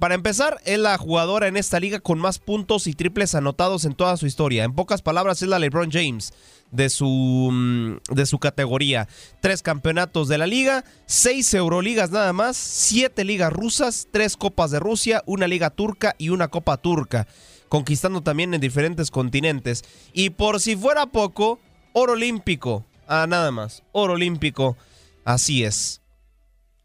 [0.00, 3.94] para empezar, es la jugadora en esta liga con más puntos y triples anotados en
[3.94, 4.64] toda su historia.
[4.64, 6.32] En pocas palabras, es la LeBron James
[6.74, 9.08] de su, mm, de su categoría.
[9.40, 14.80] Tres campeonatos de la liga, seis Euroligas nada más, siete ligas rusas, tres copas de
[14.80, 17.28] Rusia, una liga turca y una copa turca.
[17.68, 19.84] Conquistando también en diferentes continentes.
[20.12, 21.60] Y por si fuera poco,
[21.92, 22.84] oro olímpico.
[23.06, 23.82] Ah, nada más.
[23.92, 24.76] Oro olímpico.
[25.24, 26.03] Así es.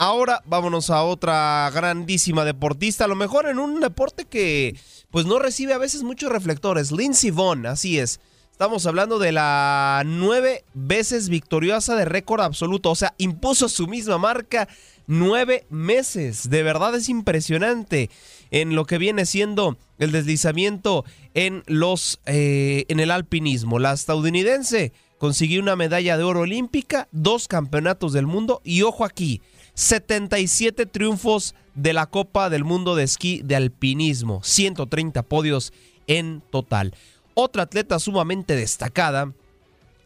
[0.02, 4.80] Ahora vámonos a otra grandísima deportista, a lo mejor en un deporte que
[5.12, 6.94] pues no recibe a veces muchos reflectores.
[6.94, 8.22] Lindsey Vonn, así es.
[8.50, 14.18] Estamos hablando de la nueve veces victoriosa de récord absoluto, o sea, impuso su misma
[14.18, 14.70] marca
[15.06, 16.50] nueve meses.
[16.50, 18.10] De verdad es impresionante
[18.52, 23.80] en lo que viene siendo el deslizamiento en los eh, en el alpinismo.
[23.80, 29.42] La estadounidense consiguió una medalla de oro olímpica, dos campeonatos del mundo y ojo aquí,
[29.80, 35.72] 77 triunfos de la Copa del Mundo de Esquí de Alpinismo, 130 podios
[36.06, 36.94] en total.
[37.34, 39.32] Otra atleta sumamente destacada,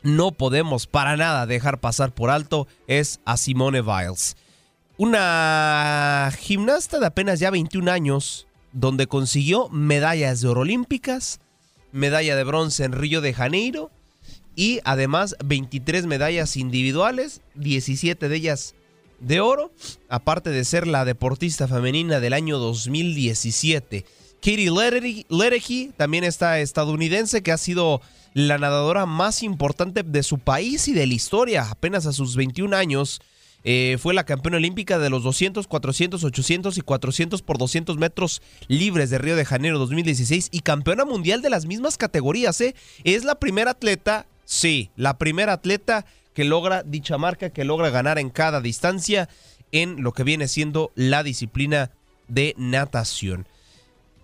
[0.03, 4.37] no podemos para nada dejar pasar por alto, es a Simone Biles.
[4.97, 11.39] Una gimnasta de apenas ya 21 años, donde consiguió medallas de oro olímpicas,
[11.91, 13.89] medalla de bronce en Río de Janeiro
[14.55, 18.75] y además 23 medallas individuales, 17 de ellas
[19.23, 19.71] de oro,
[20.09, 24.05] aparte de ser la deportista femenina del año 2017.
[24.41, 24.69] Katie
[25.29, 28.01] Ledecky, también está estadounidense, que ha sido
[28.33, 32.75] la nadadora más importante de su país y de la historia, apenas a sus 21
[32.75, 33.21] años
[33.63, 38.41] eh, fue la campeona olímpica de los 200, 400, 800 y 400 por 200 metros
[38.67, 42.59] libres de Río de Janeiro 2016 y campeona mundial de las mismas categorías.
[42.59, 42.75] ¿eh?
[43.05, 48.19] Es la primera atleta, sí, la primera atleta que logra dicha marca, que logra ganar
[48.19, 49.29] en cada distancia
[49.71, 51.91] en lo que viene siendo la disciplina
[52.27, 53.47] de natación.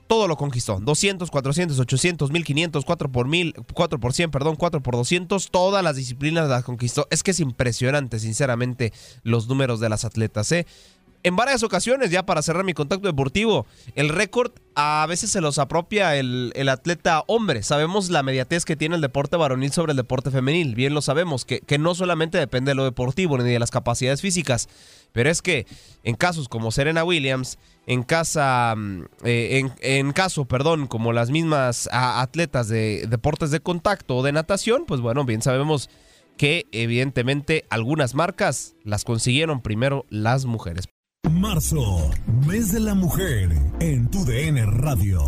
[0.07, 0.80] Todo lo conquistó.
[0.80, 5.51] 200, 400, 800, 1500, 4 por 1000, 4 por 100, perdón, 4 por 200.
[5.51, 7.07] Todas las disciplinas las conquistó.
[7.12, 8.91] Es que es impresionante, sinceramente,
[9.22, 10.51] los números de las atletas.
[10.51, 10.66] ¿eh?
[11.24, 13.65] En varias ocasiones, ya para cerrar mi contacto deportivo,
[13.95, 17.63] el récord a veces se los apropia el, atleta hombre.
[17.63, 20.76] Sabemos la mediatez que tiene el deporte varonil sobre el deporte femenil.
[20.76, 24.22] Bien lo sabemos, que, que no solamente depende de lo deportivo ni de las capacidades
[24.22, 24.70] físicas,
[25.11, 25.65] pero es que
[26.03, 31.89] en casos como Serena Williams, en casa, mm, eh, en, caso, perdón, como las mismas
[31.91, 35.89] atletas de deportes de contacto o de natación, pues bueno, bien sabemos
[36.38, 40.86] que evidentemente algunas marcas las consiguieron primero las mujeres.
[41.39, 42.11] Marzo,
[42.47, 43.49] mes de la mujer
[43.80, 45.22] en tu DN Radio.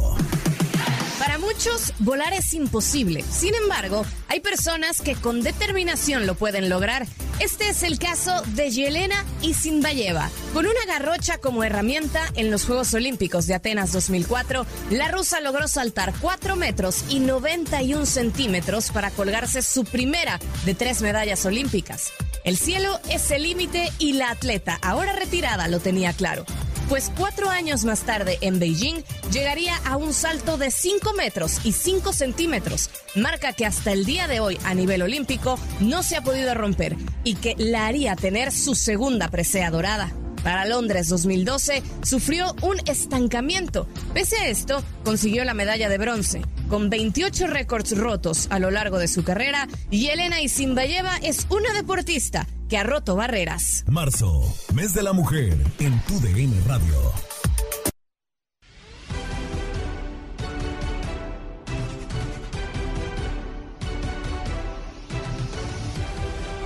[1.19, 3.23] Para muchos, volar es imposible.
[3.29, 7.05] Sin embargo, hay personas que con determinación lo pueden lograr.
[7.39, 10.29] Este es el caso de Yelena Isinbayeva.
[10.53, 15.67] Con una garrocha como herramienta en los Juegos Olímpicos de Atenas 2004, la rusa logró
[15.67, 22.11] saltar 4 metros y 91 centímetros para colgarse su primera de tres medallas olímpicas.
[22.43, 26.45] El cielo es el límite y la atleta, ahora retirada, lo tenía claro
[26.91, 31.71] pues cuatro años más tarde en Beijing llegaría a un salto de 5 metros y
[31.71, 36.21] 5 centímetros, marca que hasta el día de hoy a nivel olímpico no se ha
[36.21, 40.11] podido romper y que la haría tener su segunda presea dorada.
[40.43, 43.87] Para Londres 2012 sufrió un estancamiento.
[44.13, 46.41] Pese a esto, consiguió la medalla de bronce.
[46.67, 51.73] Con 28 récords rotos a lo largo de su carrera, y Elena Isinbayeva es una
[51.73, 53.83] deportista que ha roto barreras.
[53.87, 54.41] Marzo,
[54.73, 56.19] mes de la mujer en tu
[56.67, 57.40] Radio.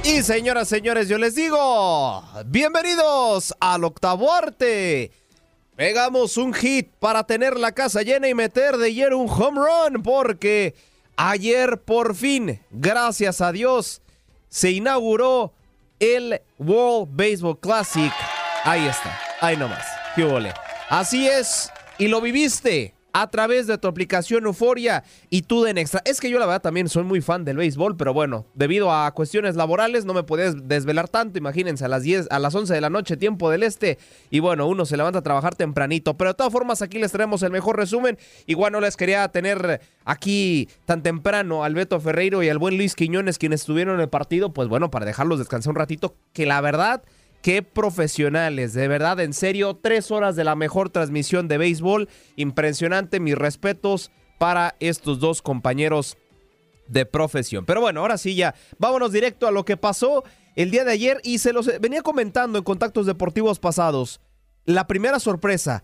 [0.07, 5.11] Y señoras, señores, yo les digo, bienvenidos al octavo arte.
[5.75, 10.03] Pegamos un hit para tener la casa llena y meter de ayer un home run
[10.03, 10.75] porque
[11.17, 14.03] ayer por fin, gracias a Dios,
[14.47, 15.53] se inauguró
[15.99, 18.13] el World Baseball Classic.
[18.63, 19.87] Ahí está, ahí nomás.
[20.15, 20.53] ¿Qué
[20.87, 26.01] Así es, y lo viviste a través de tu aplicación Euforia y tú de Extra.
[26.03, 29.09] Es que yo la verdad también soy muy fan del béisbol, pero bueno, debido a
[29.13, 31.37] cuestiones laborales no me podés desvelar tanto.
[31.37, 33.97] Imagínense a las 10, a las 11 de la noche, tiempo del este.
[34.31, 36.17] Y bueno, uno se levanta a trabajar tempranito.
[36.17, 38.17] Pero de todas formas, aquí les traemos el mejor resumen.
[38.47, 42.95] Igual no les quería tener aquí tan temprano al Beto Ferreiro y al buen Luis
[42.95, 44.51] Quiñones, quienes estuvieron en el partido.
[44.51, 47.01] Pues bueno, para dejarlos descansar un ratito, que la verdad
[47.45, 52.09] Qué profesionales, de verdad, en serio, tres horas de la mejor transmisión de béisbol.
[52.37, 56.17] Impresionante, mis respetos para estos dos compañeros
[56.87, 57.63] de profesión.
[57.63, 60.23] Pero bueno, ahora sí ya, vámonos directo a lo que pasó
[60.55, 64.21] el día de ayer y se los venía comentando en contactos deportivos pasados.
[64.65, 65.83] La primera sorpresa.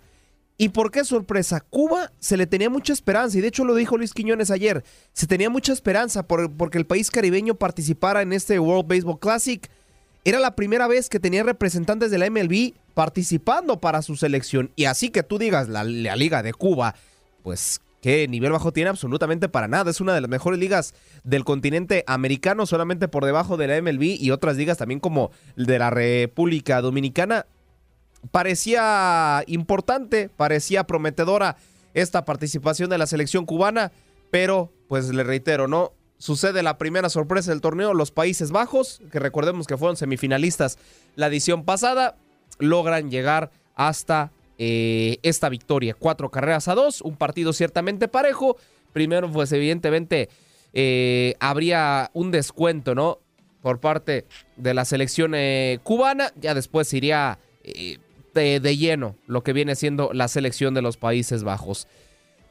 [0.57, 1.61] ¿Y por qué sorpresa?
[1.61, 4.83] Cuba se le tenía mucha esperanza, y de hecho lo dijo Luis Quiñones ayer,
[5.13, 9.69] se tenía mucha esperanza por, porque el país caribeño participara en este World Baseball Classic
[10.23, 14.71] era la primera vez que tenía representantes de la MLB participando para su selección.
[14.75, 16.95] Y así que tú digas, la, Liga de Cuba,
[17.43, 19.89] pues qué nivel bajo tiene absolutamente para nada.
[19.89, 20.93] Es una de las mejores ligas
[21.23, 25.79] del continente americano, solamente por debajo de la MLB y otras ligas también como de
[25.79, 27.47] la República Dominicana.
[28.29, 31.57] Parecía importante, parecía prometedora
[31.95, 33.91] esta participación de la selección cubana,
[34.29, 39.17] pero pues le reitero, no, sucede la primera sorpresa del torneo, los Países Bajos, que
[39.17, 40.77] recordemos que fueron semifinalistas
[41.15, 42.15] la edición pasada,
[42.59, 45.95] logran llegar hasta eh, esta victoria.
[45.97, 48.55] Cuatro carreras a dos, un partido ciertamente parejo.
[48.93, 50.29] Primero, pues evidentemente
[50.73, 53.17] eh, habría un descuento, ¿no?
[53.63, 54.25] Por parte
[54.57, 56.31] de la selección eh, cubana.
[56.39, 57.39] Ya después iría
[58.33, 61.87] de lleno lo que viene siendo la selección de los Países Bajos.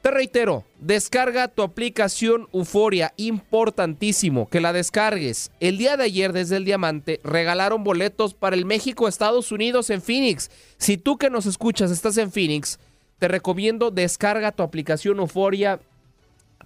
[0.01, 5.51] Te reitero, descarga tu aplicación Euforia, importantísimo que la descargues.
[5.59, 10.01] El día de ayer desde el Diamante regalaron boletos para el México Estados Unidos en
[10.01, 10.49] Phoenix.
[10.77, 12.79] Si tú que nos escuchas estás en Phoenix,
[13.19, 15.79] te recomiendo descarga tu aplicación Euforia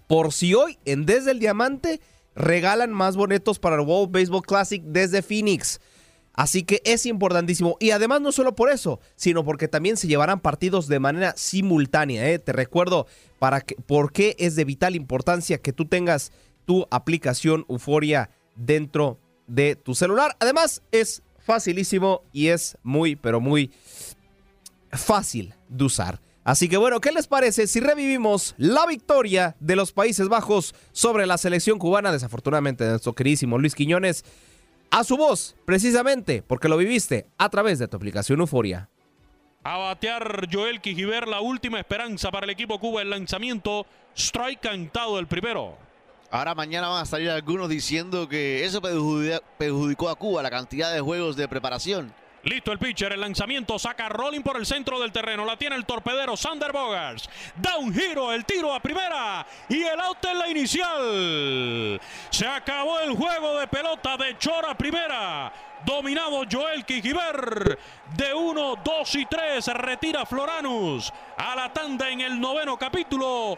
[0.08, 2.00] por si hoy en Desde el Diamante
[2.36, 5.82] regalan más boletos para el World Baseball Classic desde Phoenix.
[6.36, 7.78] Así que es importantísimo.
[7.80, 12.30] Y además no solo por eso, sino porque también se llevarán partidos de manera simultánea.
[12.30, 12.40] ¿eh?
[12.40, 13.08] Te recuerdo
[13.40, 16.32] para que, por qué es de vital importancia que tú tengas
[16.66, 20.36] tu aplicación Euforia dentro de tu celular.
[20.40, 23.72] Además es facilísimo y es muy, pero muy
[24.92, 26.22] fácil de usar.
[26.44, 31.26] Así que bueno, ¿qué les parece si revivimos la victoria de los Países Bajos sobre
[31.26, 32.12] la selección cubana?
[32.12, 34.24] Desafortunadamente, de nuestro queridísimo Luis Quiñones
[34.96, 38.88] a su voz, precisamente porque lo viviste a través de tu aplicación Euforia.
[39.62, 43.02] a batear Joel Quijiver, la última esperanza para el equipo Cuba.
[43.02, 43.86] El lanzamiento,
[44.16, 45.78] strike cantado el primero.
[46.32, 51.02] Ahora mañana van a salir algunos diciendo que eso perjudicó a Cuba la cantidad de
[51.02, 52.14] juegos de preparación.
[52.46, 55.46] Listo el pitcher, el lanzamiento saca Rolling por el centro del terreno.
[55.46, 57.28] La tiene el torpedero Sander Bogars.
[57.56, 62.00] Da un giro, el tiro a primera y el out en la inicial.
[62.30, 65.52] Se acabó el juego de pelota de Chora primera.
[65.88, 67.80] Dominado Joel Quijiver.
[68.16, 73.58] De 1, 2 y 3 retira Floranus a la tanda en el noveno capítulo.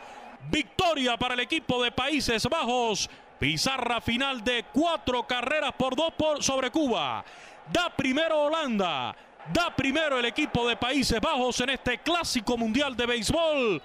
[0.50, 3.10] Victoria para el equipo de Países Bajos.
[3.38, 7.24] Pizarra final de cuatro carreras por dos por sobre Cuba.
[7.72, 9.16] Da primero Holanda.
[9.54, 13.82] Da primero el equipo de Países Bajos en este clásico mundial de béisbol.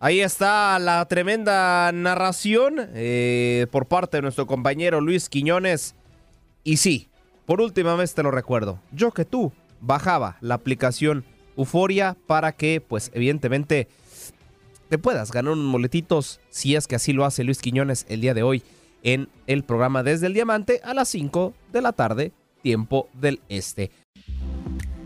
[0.00, 5.94] Ahí está la tremenda narración eh, por parte de nuestro compañero Luis Quiñones.
[6.62, 7.08] Y sí,
[7.46, 11.24] por última vez te lo recuerdo, yo que tú bajaba la aplicación
[11.56, 13.88] Euforia para que, pues evidentemente,
[14.88, 18.34] te puedas ganar unos boletitos, si es que así lo hace Luis Quiñones el día
[18.34, 18.62] de hoy
[19.02, 22.32] en el programa Desde el Diamante a las 5 de la tarde,
[22.62, 23.90] tiempo del este.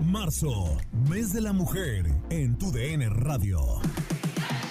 [0.05, 0.77] Marzo,
[1.09, 3.61] mes de la mujer en tu DN Radio.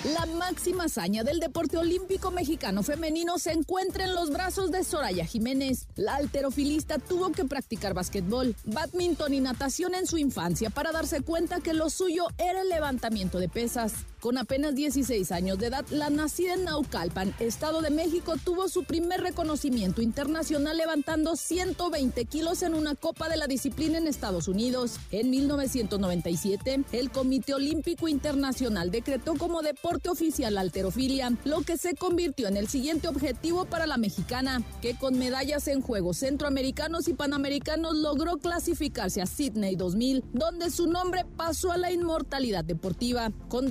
[0.03, 5.25] La máxima hazaña del deporte olímpico mexicano femenino se encuentra en los brazos de Soraya
[5.25, 5.87] Jiménez.
[5.95, 11.59] La alterofilista tuvo que practicar básquetbol, badminton y natación en su infancia para darse cuenta
[11.59, 13.93] que lo suyo era el levantamiento de pesas.
[14.21, 18.83] Con apenas 16 años de edad, la nacida en Naucalpan, Estado de México, tuvo su
[18.83, 24.99] primer reconocimiento internacional levantando 120 kilos en una copa de la disciplina en Estados Unidos.
[25.09, 31.95] En 1997, el Comité Olímpico Internacional decretó como deporte oficial la alterofilia, lo que se
[31.95, 37.15] convirtió en el siguiente objetivo para la mexicana, que con medallas en Juegos Centroamericanos y
[37.15, 43.31] Panamericanos logró clasificarse a Sydney 2000, donde su nombre pasó a la inmortalidad deportiva.
[43.49, 43.67] Con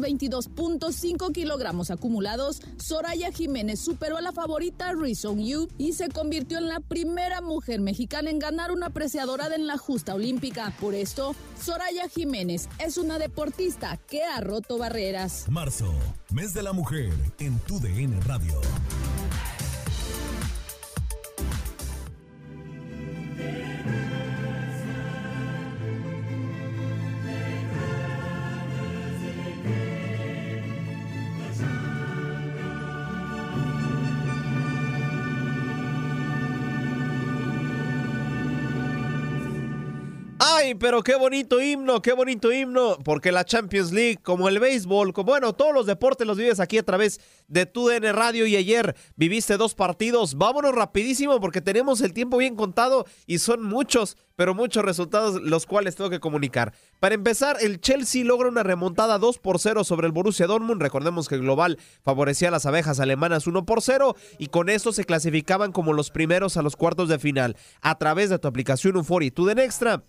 [0.00, 6.68] 222.5 kilogramos acumulados, Soraya Jiménez superó a la favorita Rison Yu y se convirtió en
[6.68, 10.74] la primera mujer mexicana en ganar una apreciadora en la justa olímpica.
[10.80, 15.46] Por esto, Soraya Jiménez es una deportista que ha roto barreras.
[15.48, 15.92] Marzo,
[16.30, 18.60] mes de la mujer en tu DN Radio.
[40.56, 45.12] Ay, pero qué bonito himno, qué bonito himno, porque la Champions League, como el béisbol,
[45.12, 48.54] como bueno, todos los deportes los vives aquí a través de tu DN Radio y
[48.54, 50.36] ayer viviste dos partidos.
[50.36, 55.66] Vámonos rapidísimo porque tenemos el tiempo bien contado y son muchos, pero muchos resultados los
[55.66, 56.72] cuales tengo que comunicar.
[57.00, 60.80] Para empezar, el Chelsea logra una remontada 2 por 0 sobre el Borussia Dortmund.
[60.80, 64.92] Recordemos que el global favorecía a las abejas alemanas 1 por 0 y con eso
[64.92, 67.56] se clasificaban como los primeros a los cuartos de final.
[67.80, 70.04] A través de tu aplicación Euphoria y tu DN Extra,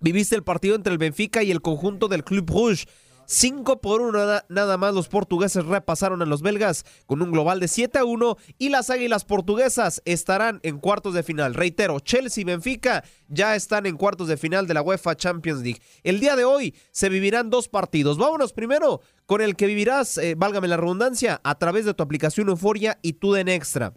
[0.00, 2.86] Viviste el partido entre el Benfica y el conjunto del Club Rouge.
[3.28, 7.66] 5 por 1 nada, más los portugueses repasaron a los belgas con un global de
[7.66, 11.54] 7 a 1 y las águilas portuguesas estarán en cuartos de final.
[11.54, 15.80] Reitero, Chelsea y Benfica ya están en cuartos de final de la UEFA Champions League.
[16.04, 18.16] El día de hoy se vivirán dos partidos.
[18.16, 22.48] Vámonos primero con el que vivirás, eh, válgame la redundancia, a través de tu aplicación
[22.48, 23.92] Euforia y tu Extra.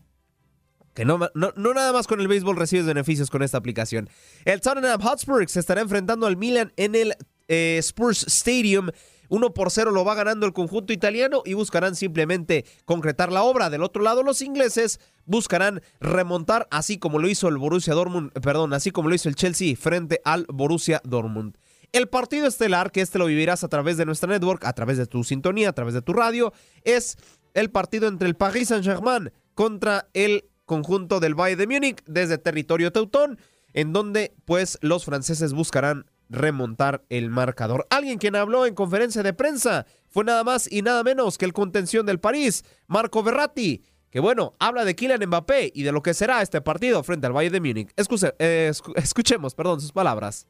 [1.05, 4.09] No, nada más con el béisbol recibes beneficios con esta aplicación.
[4.45, 7.15] El Tottenham Hotspur se estará enfrentando al Milan en el
[7.47, 8.89] eh, Spurs Stadium.
[9.29, 13.69] 1 por 0 lo va ganando el conjunto italiano y buscarán simplemente concretar la obra.
[13.69, 18.73] Del otro lado, los ingleses buscarán remontar, así como lo hizo el Borussia Dortmund, perdón,
[18.73, 21.55] así como lo hizo el Chelsea frente al Borussia Dortmund.
[21.91, 25.05] El partido estelar, que este lo vivirás a través de nuestra network, a través de
[25.05, 27.17] tu sintonía, a través de tu radio, es
[27.53, 32.91] el partido entre el Paris Saint-Germain contra el conjunto del Valle de Múnich desde territorio
[32.91, 33.39] teutón,
[33.74, 37.88] en donde pues los franceses buscarán remontar el marcador.
[37.89, 41.53] Alguien quien habló en conferencia de prensa fue nada más y nada menos que el
[41.53, 46.13] contención del París, Marco Verratti, que bueno, habla de Kylian Mbappé y de lo que
[46.13, 47.91] será este partido frente al Valle de Múnich.
[47.95, 50.45] Escuche, eh, escuchemos, perdón, sus palabras.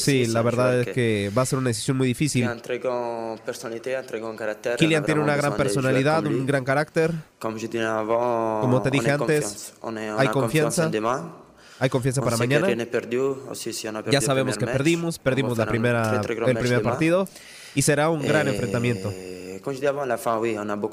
[0.00, 2.42] Sí, la verdad es que va a ser una decisión muy difícil.
[4.78, 7.12] Kylian tiene una gran personalidad, un gran carácter.
[8.62, 9.74] Como te dije antes,
[10.18, 10.82] hay confianza.
[11.78, 12.66] Hay confianza para mañana.
[14.10, 16.10] Ya sabemos que perdimos, perdimos la primera,
[16.48, 17.28] el primer partido
[17.74, 19.12] y será un gran enfrentamiento.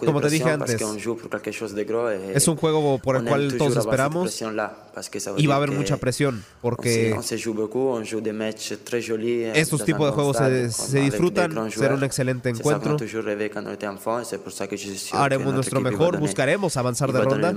[0.05, 0.81] Como te dije antes,
[2.35, 4.41] es un juego por el cual todos esperamos
[5.37, 7.11] y va a haber mucha presión porque
[9.55, 12.97] estos tipos de juegos se, se disfrutan, será un excelente encuentro.
[15.13, 17.19] Haremos nuestro mejor, buscaremos avanzar de
[17.51, 17.53] ronda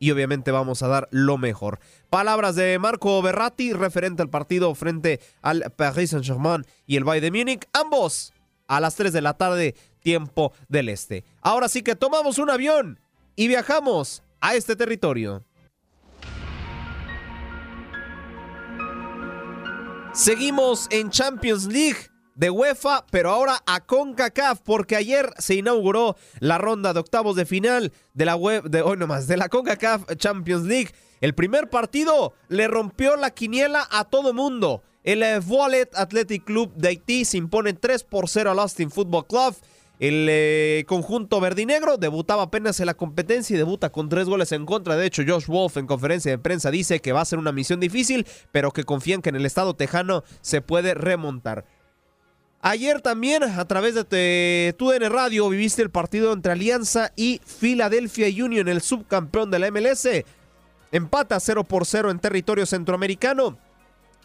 [0.00, 1.80] y obviamente vamos a dar lo mejor.
[2.10, 7.38] Palabras de Marco Berratti referente al partido frente al Paris Saint-Germain y el Bayern de
[7.38, 8.32] Múnich, ambos
[8.68, 11.24] a las 3 de la tarde, tiempo del este.
[11.40, 13.00] Ahora sí que tomamos un avión
[13.36, 15.44] y viajamos a este territorio.
[20.12, 26.56] Seguimos en Champions League de UEFA, pero ahora a CONCACAF, porque ayer se inauguró la
[26.56, 30.90] ronda de octavos de final de la web de hoy de la CONCACAF Champions League.
[31.20, 34.82] El primer partido le rompió la quiniela a todo mundo.
[35.02, 39.56] El Wallet Athletic Club de Haití se impone 3 por 0 al Austin Football Club.
[39.98, 44.64] El eh, conjunto verdinegro debutaba apenas en la competencia y debuta con tres goles en
[44.64, 44.96] contra.
[44.96, 47.80] De hecho, Josh Wolf en conferencia de prensa dice que va a ser una misión
[47.80, 51.64] difícil, pero que confían que en el estado tejano se puede remontar.
[52.60, 58.68] Ayer también, a través de TUDN Radio, viviste el partido entre Alianza y Philadelphia Union,
[58.68, 60.08] el subcampeón de la MLS.
[60.90, 63.58] Empata 0 por 0 en territorio centroamericano.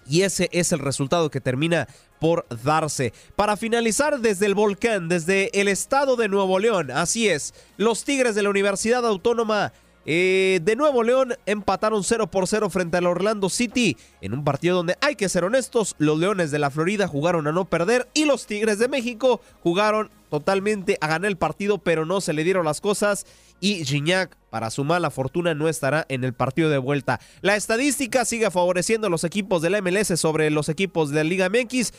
[0.08, 1.88] Y ese es el resultado que termina
[2.20, 3.14] por darse.
[3.36, 8.36] Para finalizar, desde el volcán, desde el estado de Nuevo León, así es, los Tigres
[8.36, 9.74] de la Universidad Autónoma
[10.06, 14.76] eh, de Nuevo León empataron 0 por 0 frente al Orlando City en un partido
[14.76, 18.26] donde hay que ser honestos, los Leones de la Florida jugaron a no perder y
[18.26, 22.66] los Tigres de México jugaron totalmente a ganar el partido, pero no se le dieron
[22.66, 23.26] las cosas
[23.64, 27.22] y Gignac, para su mala fortuna, no estará en el partido de vuelta.
[27.40, 31.24] La estadística sigue favoreciendo a los equipos de la MLS sobre los equipos de la
[31.24, 31.94] Liga MX.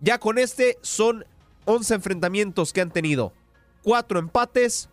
[0.00, 1.26] Ya con este son
[1.66, 3.34] 11 enfrentamientos que han tenido,
[3.82, 4.88] 4 empates,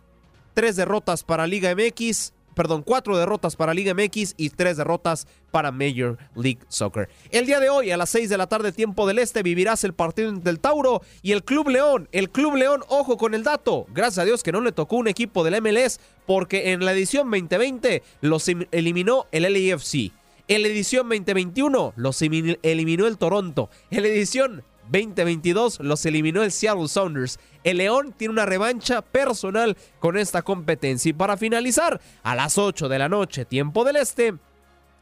[0.52, 5.70] 3 derrotas para Liga MX, perdón, cuatro derrotas para Liga MX y tres derrotas para
[5.70, 7.08] Major League Soccer.
[7.30, 9.94] El día de hoy, a las 6 de la tarde, tiempo del este, vivirás el
[9.94, 12.08] partido del Tauro y el Club León.
[12.10, 15.06] El Club León, ojo con el dato, gracias a Dios que no le tocó un
[15.06, 20.10] equipo del MLS, porque en la edición 2020 los eliminó el LAFC.
[20.48, 23.70] En la edición 2021 los eliminó el Toronto.
[23.92, 27.38] En la edición 2022 los eliminó el Seattle Sounders.
[27.64, 31.10] El León tiene una revancha personal con esta competencia.
[31.10, 34.34] Y para finalizar, a las 8 de la noche, tiempo del este,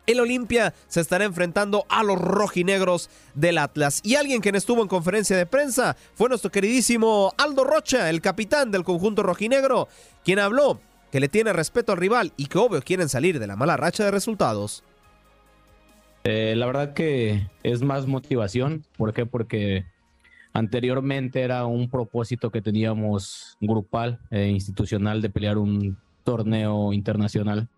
[0.07, 4.01] el Olimpia se estará enfrentando a los rojinegros del Atlas.
[4.05, 8.71] Y alguien quien estuvo en conferencia de prensa fue nuestro queridísimo Aldo Rocha, el capitán
[8.71, 9.89] del conjunto rojinegro,
[10.25, 10.81] quien habló
[11.11, 14.05] que le tiene respeto al rival y que obvio quieren salir de la mala racha
[14.05, 14.85] de resultados.
[16.29, 18.85] Eh, la verdad que es más motivación.
[18.97, 19.27] ¿Por qué?
[19.27, 19.85] Porque
[20.53, 27.69] anteriormente era un propósito que teníamos grupal e institucional de pelear un torneo internacional.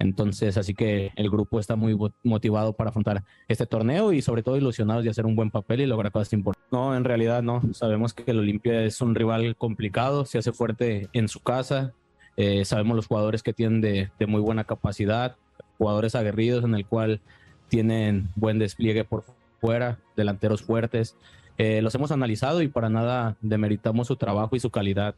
[0.00, 4.56] Entonces, así que el grupo está muy motivado para afrontar este torneo y sobre todo
[4.56, 6.72] ilusionados de hacer un buen papel y lograr cosas importantes.
[6.72, 7.62] No, en realidad no.
[7.74, 11.92] Sabemos que el Olimpia es un rival complicado, se hace fuerte en su casa.
[12.36, 15.36] Eh, sabemos los jugadores que tienen de, de, muy buena capacidad,
[15.78, 17.20] jugadores aguerridos en el cual
[17.68, 19.24] tienen buen despliegue por
[19.60, 21.16] fuera, delanteros fuertes.
[21.58, 25.14] Eh, los hemos analizado y para nada demeritamos su trabajo y su calidad.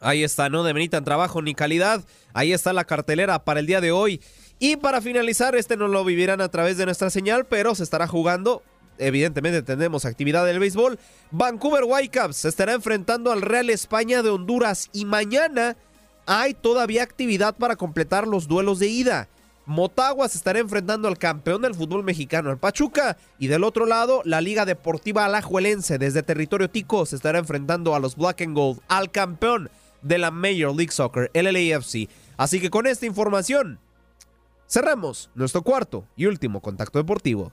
[0.00, 2.04] Ahí está, no demeritan trabajo ni calidad.
[2.32, 4.20] Ahí está la cartelera para el día de hoy.
[4.60, 8.06] Y para finalizar, este no lo vivirán a través de nuestra señal, pero se estará
[8.06, 8.62] jugando.
[8.98, 10.98] Evidentemente tenemos actividad del béisbol.
[11.30, 15.76] Vancouver Whitecaps se estará enfrentando al Real España de Honduras y mañana
[16.26, 19.28] hay todavía actividad para completar los duelos de ida.
[19.68, 23.18] Motagua se estará enfrentando al campeón del fútbol mexicano, el Pachuca.
[23.38, 28.00] Y del otro lado, la Liga Deportiva Alajuelense, desde territorio tico, se estará enfrentando a
[28.00, 29.68] los Black and Gold, al campeón
[30.00, 32.08] de la Major League Soccer, el LAFC.
[32.38, 33.78] Así que con esta información,
[34.66, 37.52] cerramos nuestro cuarto y último contacto deportivo.